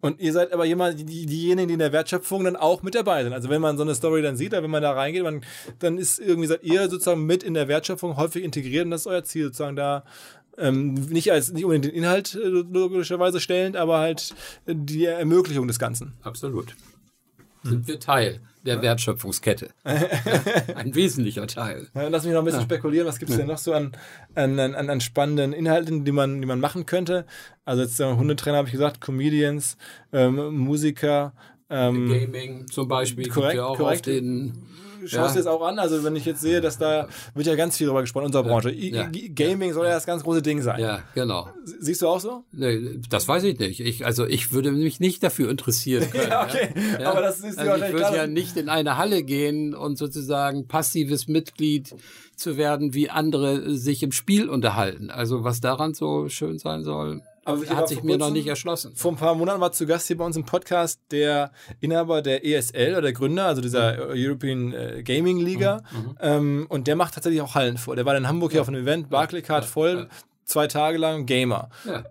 [0.00, 3.24] Und ihr seid aber jemand, die, diejenigen, die in der Wertschöpfung dann auch mit dabei
[3.24, 3.32] sind.
[3.32, 5.42] Also wenn man so eine Story dann sieht, wenn man da reingeht, man,
[5.78, 9.06] dann ist irgendwie seid ihr sozusagen mit in der Wertschöpfung häufig integriert und das ist
[9.06, 10.04] euer Ziel, sozusagen da
[10.58, 14.34] ähm, nicht als nicht unbedingt den Inhalt äh, logischerweise stellend, aber halt
[14.66, 16.14] die Ermöglichung des Ganzen.
[16.22, 16.74] Absolut.
[17.70, 19.70] Sind wir Teil der Wertschöpfungskette.
[19.84, 21.86] Ein wesentlicher Teil.
[21.94, 23.92] Lass mich noch ein bisschen spekulieren, was gibt es denn noch so an,
[24.34, 27.24] an, an, an spannenden Inhalten, die man, die man machen könnte?
[27.64, 29.76] Also jetzt äh, Hundetrainer habe ich gesagt, Comedians,
[30.12, 31.32] ähm, Musiker,
[31.70, 34.00] ähm, Gaming zum Beispiel Korrekt, ja auch korrekt.
[34.00, 34.52] auf den
[35.08, 35.40] schaust Ja.
[35.40, 35.78] jetzt auch an?
[35.78, 38.42] Also wenn ich jetzt sehe, dass da wird ja ganz viel drüber gesprochen in unserer
[38.44, 38.70] Branche.
[38.72, 39.08] Ja.
[39.34, 40.80] Gaming soll ja das ganz große Ding sein.
[40.80, 41.48] Ja, genau.
[41.80, 42.44] Siehst du auch so?
[42.52, 43.80] Nee, das weiß ich nicht.
[43.80, 46.28] Ich, also ich würde mich nicht dafür interessieren können.
[46.30, 46.68] Ja, okay.
[47.00, 47.10] Ja?
[47.12, 50.66] Aber das ist also ich wahrscheinlich würde ja nicht in eine Halle gehen und sozusagen
[50.66, 51.94] passives Mitglied
[52.36, 55.10] zu werden, wie andere sich im Spiel unterhalten.
[55.10, 58.94] Also was daran so schön sein soll, Aber war hat sich mir noch nicht erschlossen.
[58.96, 62.44] Vor ein paar Monaten war zu Gast hier bei uns im Podcast der Inhaber der
[62.44, 64.12] ESL oder der Gründer, also dieser Mhm.
[64.14, 65.82] European äh, Gaming Liga.
[66.20, 67.96] Ähm, und der macht tatsächlich auch Hallen vor.
[67.96, 70.08] Der war in Hamburg hier auf einem Event, Barclaycard voll,
[70.44, 71.70] zwei Tage lang Gamer.
[71.86, 72.04] Ja.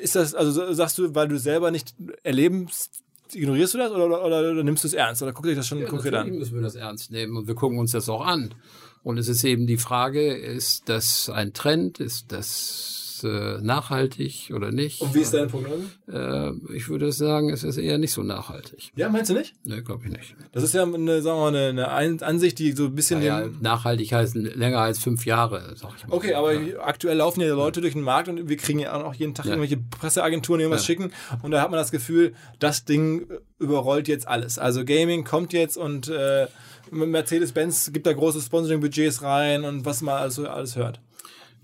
[0.00, 4.24] Ist das, also sagst du, weil du selber nicht erlebst, ignorierst du das oder, oder,
[4.24, 5.22] oder, oder nimmst du es ernst?
[5.22, 6.38] Oder guckst du dich das schon Ja, konkret natürlich an?
[6.38, 8.54] müssen wir das ernst nehmen und wir gucken uns das auch an.
[9.02, 14.70] Und es ist eben die Frage, ist das ein Trend, ist das äh, nachhaltig oder
[14.72, 15.00] nicht?
[15.00, 15.84] Und wie ist deine Prognose?
[16.10, 18.90] Äh, ich würde sagen, es ist eher nicht so nachhaltig.
[18.96, 19.54] Ja, meinst du nicht?
[19.66, 20.34] Ne, glaube ich nicht.
[20.52, 23.22] Das ist ja eine, sagen wir mal, eine, eine Ein- Ansicht, die so ein bisschen
[23.22, 26.14] Ja, den, nachhaltig heißt länger als fünf Jahre, sag ich mal.
[26.14, 26.52] Okay, aber
[26.84, 29.52] aktuell laufen ja Leute durch den Markt und wir kriegen ja auch jeden Tag Ja.
[29.52, 30.86] irgendwelche Presseagenturen, die irgendwas Ja.
[30.86, 31.12] schicken
[31.42, 33.26] und da hat man das Gefühl, das Ding
[33.58, 34.58] überrollt jetzt alles.
[34.58, 36.46] Also Gaming kommt jetzt und äh,
[36.90, 41.00] Mercedes-Benz gibt da große Sponsoring-Budgets rein und was man also alles hört.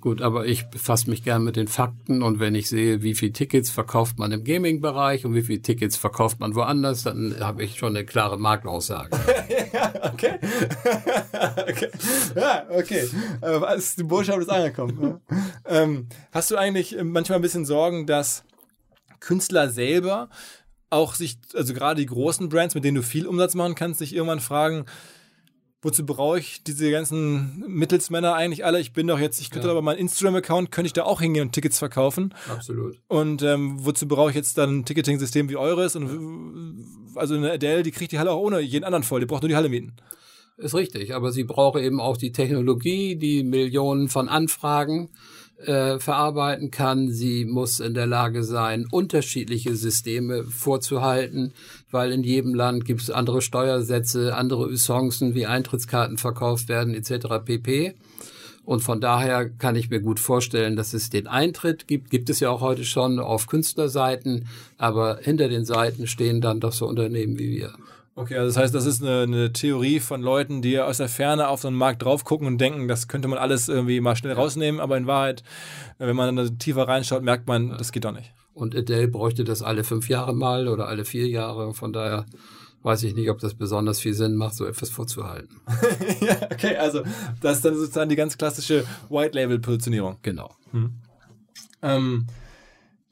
[0.03, 3.33] Gut, aber ich befasse mich gern mit den Fakten und wenn ich sehe, wie viele
[3.33, 7.79] Tickets verkauft man im Gaming-Bereich und wie viele Tickets verkauft man woanders, dann habe ich
[7.79, 9.11] schon eine klare Marktaussage.
[10.13, 10.39] Okay.
[11.69, 11.89] okay.
[12.35, 13.09] Ja, okay.
[13.41, 14.99] Aber was, die Botschaft ist angekommen.
[15.01, 15.21] ne?
[15.67, 18.45] ähm, hast du eigentlich äh, manchmal ein bisschen Sorgen, dass
[19.21, 20.29] Künstler selber
[20.91, 24.15] auch sich, also gerade die großen Brands, mit denen du viel Umsatz machen kannst, sich
[24.15, 24.85] irgendwann fragen,
[25.83, 28.81] wozu brauche ich diese ganzen Mittelsmänner eigentlich alle?
[28.81, 29.73] Ich bin doch jetzt, ich könnte Ja.
[29.73, 32.33] aber meinen Instagram-Account, könnte ich da auch hingehen und Tickets verkaufen.
[32.49, 32.97] Absolut.
[33.09, 35.97] Und ähm, wozu brauche ich jetzt dann ein Ticketing-System wie eures?
[35.97, 39.21] Und also eine Adele, die kriegt die Halle auch ohne jeden anderen voll.
[39.21, 39.93] Die braucht nur die Halle mieten.
[40.57, 45.09] Ist richtig, aber sie braucht eben auch die Technologie, die Millionen von Anfragen
[45.67, 47.11] äh, verarbeiten kann.
[47.11, 51.53] Sie muss in der Lage sein, unterschiedliche Systeme vorzuhalten,
[51.91, 57.45] weil in jedem Land gibt es andere Steuersätze, andere Usancen, wie Eintrittskarten verkauft werden etc.
[57.45, 57.95] pp.
[58.65, 62.41] Und von daher kann ich mir gut vorstellen, dass es den Eintritt gibt, gibt es
[62.41, 64.47] ja auch heute schon auf Künstlerseiten,
[64.79, 67.73] aber hinter den Seiten stehen dann doch so Unternehmen wie wir.
[68.15, 71.49] Okay, also das heißt, das ist eine, eine Theorie von Leuten, die aus der Ferne
[71.49, 74.35] auf so einen Markt drauf gucken und denken, das könnte man alles irgendwie mal schnell
[74.35, 75.43] rausnehmen, aber in Wahrheit,
[75.99, 78.35] wenn man dann tiefer reinschaut, merkt man, das geht doch nicht.
[78.53, 81.73] Und Adele bräuchte das alle fünf Jahre mal oder alle vier Jahre.
[81.73, 82.27] Von daher
[82.83, 85.61] weiß ich nicht, ob das besonders viel Sinn macht, so etwas vorzuhalten.
[86.21, 87.03] ja, okay, also
[87.41, 90.19] das ist dann sozusagen die ganz klassische White-Label-Positionierung.
[90.21, 90.51] Genau.
[91.81, 92.27] Ähm,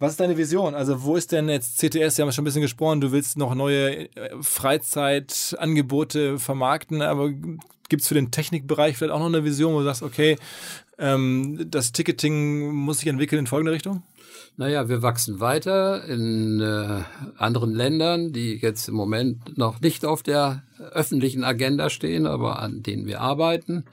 [0.01, 0.75] was ist deine Vision?
[0.75, 2.17] Also wo ist denn jetzt CTS?
[2.17, 8.03] Wir haben schon ein bisschen gesprochen, du willst noch neue äh, Freizeitangebote vermarkten, aber gibt
[8.03, 10.37] es für den Technikbereich vielleicht auch noch eine Vision, wo du sagst, okay,
[10.99, 14.03] ähm, das Ticketing muss sich entwickeln in folgende Richtung?
[14.57, 17.03] Naja, wir wachsen weiter in äh,
[17.37, 22.83] anderen Ländern, die jetzt im Moment noch nicht auf der öffentlichen Agenda stehen, aber an
[22.83, 23.85] denen wir arbeiten.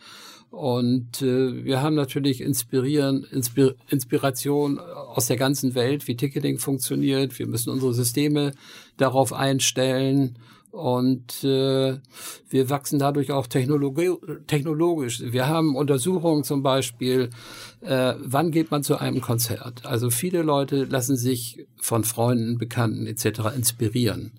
[0.57, 7.37] Und äh, wir haben natürlich inspirieren, Inspir Inspiration aus der ganzen Welt, wie Ticketing funktioniert.
[7.37, 8.53] Wir müssen unsere Systeme
[8.97, 10.39] darauf einstellen.
[10.71, 11.99] Und äh,
[12.49, 14.11] wir wachsen dadurch auch technologi
[14.47, 15.21] technologisch.
[15.23, 17.29] Wir haben Untersuchungen zum Beispiel,
[17.81, 19.85] äh, wann geht man zu einem Konzert?
[19.85, 23.55] Also viele Leute lassen sich von Freunden, Bekannten etc.
[23.55, 24.31] inspirieren.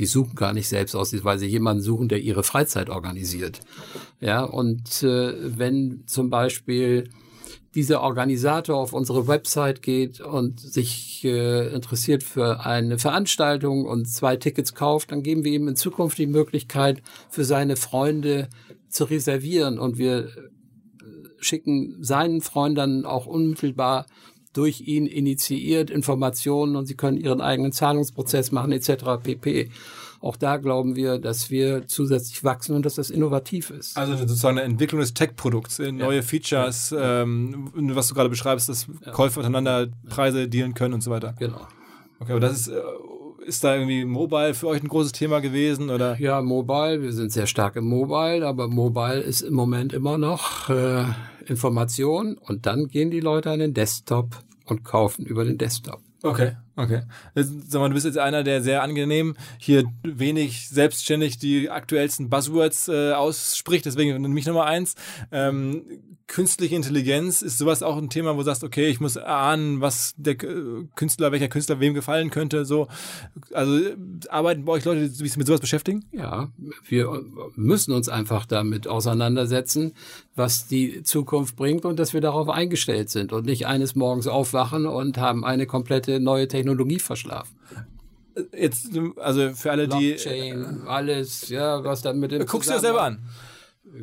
[0.00, 3.60] Die suchen gar nicht selbst aus, weil sie jemanden suchen, der ihre Freizeit organisiert.
[4.18, 7.10] Ja, und äh, wenn zum Beispiel
[7.74, 14.36] dieser Organisator auf unsere Website geht und sich äh, interessiert für eine Veranstaltung und zwei
[14.36, 18.48] Tickets kauft, dann geben wir ihm in Zukunft die Möglichkeit, für seine Freunde
[18.88, 20.30] zu reservieren und wir äh,
[21.38, 24.06] schicken seinen Freunden auch unmittelbar
[24.52, 29.04] durch ihn initiiert Informationen und sie können ihren eigenen Zahlungsprozess machen etc.
[29.22, 29.70] pp.
[30.22, 33.96] Auch da glauben wir, dass wir zusätzlich wachsen und dass das innovativ ist.
[33.96, 36.22] Also sozusagen eine Entwicklung des Tech-Produkts, äh, neue ja.
[36.22, 37.22] Features, ja.
[37.22, 39.12] Ähm, was du gerade beschreibst, dass ja.
[39.12, 41.34] Käufer untereinander Preise dealen können und so weiter.
[41.38, 41.66] Genau.
[42.18, 42.80] Okay, aber das ist, äh,
[43.46, 45.88] ist da irgendwie Mobile für euch ein großes Thema gewesen?
[45.88, 46.20] Oder?
[46.20, 50.68] Ja, Mobile, wir sind sehr stark im Mobile, aber Mobile ist im Moment immer noch
[50.68, 51.04] äh,
[51.46, 56.00] Information und dann gehen die Leute an den Desktop und kaufen über den Desktop.
[56.22, 57.02] Okay, okay.
[57.34, 62.88] Sag mal, du bist jetzt einer, der sehr angenehm hier wenig selbstständig die aktuellsten Buzzwords
[62.88, 64.94] äh, ausspricht, deswegen mich Nummer eins.
[65.32, 65.84] Ähm,
[66.30, 70.14] künstliche Intelligenz, ist sowas auch ein Thema, wo du sagst, okay, ich muss ahnen, was
[70.16, 72.86] der Künstler, welcher Künstler wem gefallen könnte, so.
[73.52, 73.80] Also
[74.28, 76.04] arbeiten bei euch Leute, die sich mit sowas beschäftigen?
[76.12, 76.48] Ja,
[76.86, 77.20] wir
[77.56, 79.92] müssen uns einfach damit auseinandersetzen,
[80.36, 84.86] was die Zukunft bringt und dass wir darauf eingestellt sind und nicht eines Morgens aufwachen
[84.86, 86.69] und haben eine komplette neue Technologie
[87.02, 87.56] verschlafen.
[88.56, 90.12] Jetzt, also für alle, die.
[90.12, 92.46] Blockchain, alles, ja, was dann mit dem.
[92.46, 93.22] Guckst du dir selber an?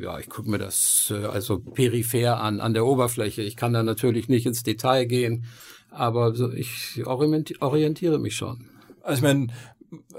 [0.00, 3.42] Ja, ich gucke mir das äh, also peripher an, an der Oberfläche.
[3.42, 5.44] Ich kann da natürlich nicht ins Detail gehen,
[5.90, 8.66] aber so, ich orientiere mich schon.
[9.02, 9.46] Also ich meine,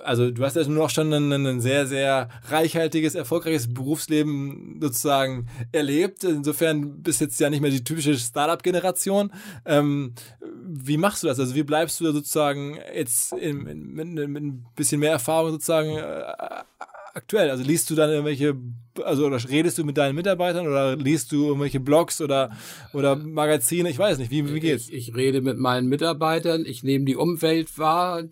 [0.04, 5.48] also du hast ja nur auch schon ein, ein, sehr, sehr reichhaltiges, erfolgreiches Berufsleben sozusagen
[5.72, 6.24] erlebt.
[6.24, 9.32] Insofern bist jetzt ja nicht mehr die typische Startup-Generation.
[9.66, 10.14] Ähm,
[10.66, 11.40] wie machst du das?
[11.40, 15.52] Also wie bleibst du da sozusagen jetzt in, in, mit, mit ein bisschen mehr Erfahrung
[15.52, 16.24] sozusagen äh,
[17.14, 17.50] aktuell?
[17.50, 18.56] Also liest du dann irgendwelche,
[19.04, 22.52] also oder redest du mit deinen Mitarbeitern oder liest du irgendwelche Blogs oder,
[22.94, 23.90] oder Magazine?
[23.90, 24.90] Ich weiß nicht, wie, wie geht's?
[24.90, 28.24] Ich, ich rede mit meinen Mitarbeitern, ich nehme die Umwelt wahr,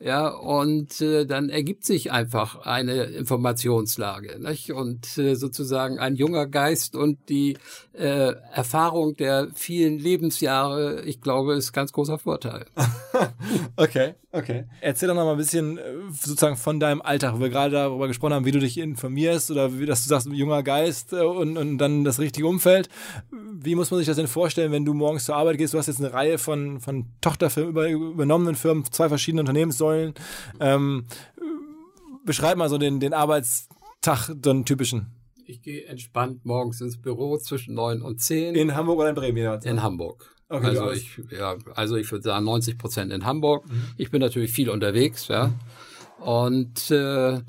[0.00, 4.72] ja, und äh, dann ergibt sich einfach eine Informationslage, nicht?
[4.72, 7.56] Und äh, sozusagen ein junger Geist und die
[7.92, 12.66] äh, Erfahrung der vielen Lebensjahre, ich glaube, ist ganz großer Vorteil.
[13.76, 14.64] okay, okay.
[14.80, 18.08] Erzähl doch noch mal ein bisschen äh, sozusagen von deinem Alltag, wo wir gerade darüber
[18.08, 21.56] gesprochen haben, wie du dich informierst oder wie, dass du sagst, junger Geist äh, und,
[21.56, 22.88] und dann das richtige Umfeld.
[23.30, 25.74] Wie muss man sich das denn vorstellen, wenn du morgens zur Arbeit gehst?
[25.74, 30.14] Du hast jetzt eine Reihe von, von Tochterfirmen, über, übernommenen Firmen, zwei verschiedene Unternehmenssäulen.
[30.60, 31.06] Ähm,
[32.24, 35.06] beschreib mal so den, den Arbeitstag, den typischen.
[35.46, 38.54] Ich gehe entspannt morgens ins Büro zwischen neun und zehn.
[38.54, 39.38] In Hamburg oder in Bremen?
[39.38, 39.54] Ja.
[39.54, 40.34] In Hamburg.
[40.48, 43.68] Okay, also ich, ja, also ich würde sagen 90 Prozent in Hamburg.
[43.68, 43.84] Mhm.
[43.96, 45.52] Ich bin natürlich viel unterwegs, ja.
[46.18, 47.40] Und äh,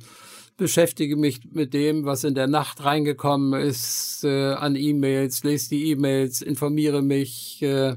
[0.58, 5.92] beschäftige mich mit dem, was in der Nacht reingekommen ist, äh, an E-Mails, lese die
[5.92, 7.96] E-Mails, informiere mich, äh,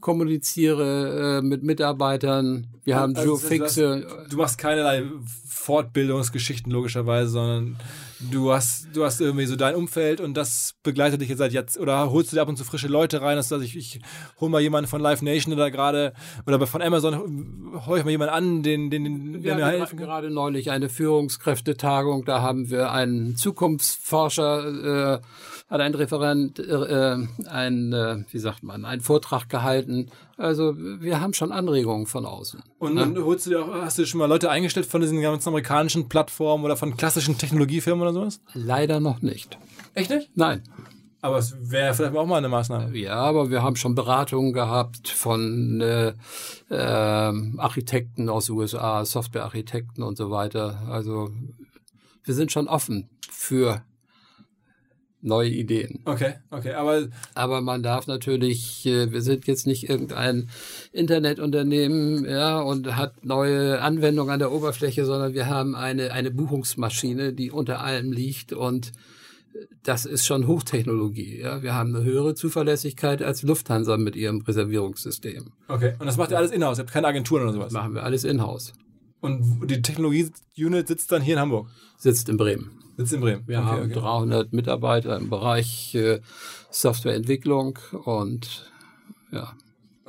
[0.00, 2.66] kommuniziere äh, mit Mitarbeitern.
[2.84, 4.00] Wir haben also, so fixe.
[4.00, 5.04] Du, hast, du machst keinerlei
[5.46, 7.76] Fortbildungsgeschichten logischerweise, sondern
[8.30, 11.78] du hast, du hast irgendwie so dein Umfeld und das begleitet dich jetzt seit jetzt
[11.78, 14.00] oder holst du dir ab und zu frische Leute rein, dass ich, ich
[14.38, 16.12] hol mal jemanden von Live Nation oder gerade
[16.46, 20.06] oder von Amazon hol ich mal jemanden an, den, den, den der mir helfen kann.
[20.06, 25.20] gerade neulich eine Führungskräftetagung, da haben wir einen Zukunftsforscher, äh,
[25.70, 27.16] hat ein Referent, äh,
[27.48, 30.10] ein, äh, wie sagt man, einen Vortrag gehalten.
[30.36, 32.60] Also wir haben schon Anregungen von außen.
[32.78, 33.24] Und dann ne?
[33.24, 36.64] holst du dir auch, hast du schon mal Leute eingestellt von diesen ganzen amerikanischen Plattformen
[36.64, 38.40] oder von klassischen Technologiefirmen oder sowas?
[38.52, 39.58] Leider noch nicht.
[39.94, 40.30] Echt nicht?
[40.34, 40.62] Nein.
[41.22, 42.96] Aber es wäre vielleicht auch mal eine Maßnahme.
[42.96, 46.14] Ja, aber wir haben schon Beratungen gehabt von äh,
[46.70, 50.82] äh, Architekten aus USA, Softwarearchitekten und so weiter.
[50.88, 51.30] Also
[52.24, 53.82] wir sind schon offen für
[55.22, 56.00] neue Ideen.
[56.04, 60.48] Okay, okay, aber aber man darf natürlich, äh, wir sind jetzt nicht irgendein
[60.92, 67.32] Internetunternehmen, ja, und hat neue Anwendungen an der Oberfläche, sondern wir haben eine eine Buchungsmaschine,
[67.32, 68.92] die unter allem liegt und
[69.82, 71.40] das ist schon Hochtechnologie.
[71.40, 71.62] Ja?
[71.62, 75.52] Wir haben eine höhere Zuverlässigkeit als Lufthansa mit ihrem Reservierungssystem.
[75.68, 76.78] Okay, und das macht ihr alles in-house?
[76.78, 77.72] Ihr habt keine Agenturen oder sowas?
[77.72, 78.72] Das machen wir alles in-house.
[79.20, 81.68] Und die Technologie-Unit sitzt dann hier in Hamburg?
[81.98, 82.79] Sitzt in Bremen.
[83.00, 83.48] Sitzt in Bremen.
[83.48, 83.94] Wir okay, haben okay.
[83.94, 86.20] 300 Mitarbeiter im Bereich äh,
[86.70, 88.70] Softwareentwicklung und
[89.32, 89.54] ja.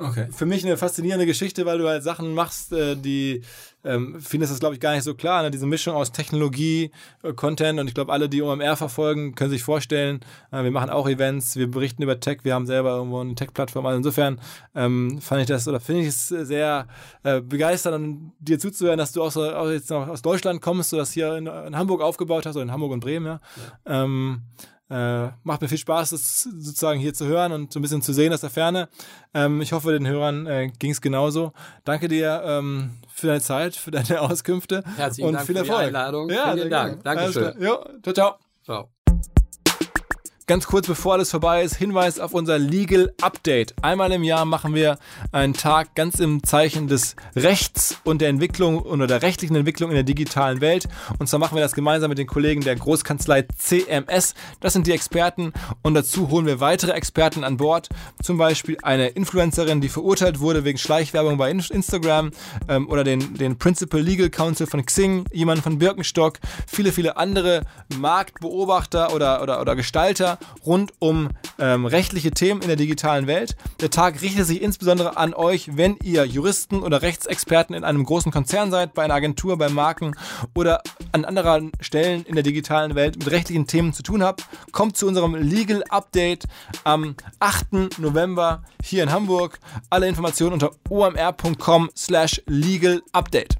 [0.02, 0.28] Okay.
[0.32, 3.42] Für mich eine faszinierende Geschichte, weil du halt Sachen machst, äh, die
[3.84, 5.42] ähm, vielen ist das, glaube ich, gar nicht so klar.
[5.42, 5.50] Ne?
[5.50, 6.90] Diese Mischung aus Technologie,
[7.22, 10.90] äh, Content und ich glaube, alle, die OMR verfolgen, können sich vorstellen, äh, wir machen
[10.90, 13.86] auch Events, wir berichten über Tech, wir haben selber irgendwo eine Tech-Plattform.
[13.86, 14.40] Also insofern
[14.74, 16.86] ähm, fand ich das oder finde ich es sehr
[17.22, 20.96] äh, begeisternd, dir zuzuhören, dass du auch, so, auch jetzt noch aus Deutschland kommst, du
[20.96, 23.40] das hier in, in, Hamburg aufgebaut hast oder in Hamburg und Bremen, ja.
[23.86, 24.04] ja.
[24.04, 24.42] Ähm,
[24.92, 28.12] äh, macht mir viel Spaß, das sozusagen hier zu hören und so ein bisschen zu
[28.12, 28.88] sehen aus der Ferne.
[29.34, 31.52] Ähm, ich hoffe, den Hörern äh, ging es genauso.
[31.84, 34.84] Danke dir ähm, für deine Zeit, für deine Auskünfte.
[34.96, 35.76] Herzlichen und Dank viel Erfolg.
[35.76, 36.30] für die Einladung.
[36.30, 37.02] Ja, Vielen Dank.
[37.04, 37.54] Dankeschön.
[37.60, 38.34] Jo, ciao, ciao.
[38.64, 39.01] Ciao.
[40.48, 43.76] Ganz kurz bevor alles vorbei ist, Hinweis auf unser Legal Update.
[43.80, 44.98] Einmal im Jahr machen wir
[45.30, 49.94] einen Tag ganz im Zeichen des Rechts und der Entwicklung oder der rechtlichen Entwicklung in
[49.94, 50.88] der digitalen Welt.
[51.20, 54.34] Und zwar machen wir das gemeinsam mit den Kollegen der Großkanzlei CMS.
[54.58, 57.88] Das sind die Experten und dazu holen wir weitere Experten an Bord.
[58.20, 62.32] Zum Beispiel eine Influencerin, die verurteilt wurde wegen Schleichwerbung bei Instagram
[62.68, 67.62] ähm, oder den, den Principal Legal Counsel von Xing, jemand von Birkenstock, viele, viele andere
[67.96, 70.31] Marktbeobachter oder, oder, oder Gestalter
[70.64, 73.56] rund um ähm, rechtliche Themen in der digitalen Welt.
[73.80, 78.32] Der Tag richtet sich insbesondere an euch, wenn ihr Juristen oder Rechtsexperten in einem großen
[78.32, 80.14] Konzern seid, bei einer Agentur, bei Marken
[80.54, 84.46] oder an anderen Stellen in der digitalen Welt mit rechtlichen Themen zu tun habt.
[84.72, 86.44] Kommt zu unserem Legal Update
[86.84, 87.98] am 8.
[87.98, 89.58] November hier in Hamburg.
[89.90, 93.56] Alle Informationen unter omr.com slash legal update.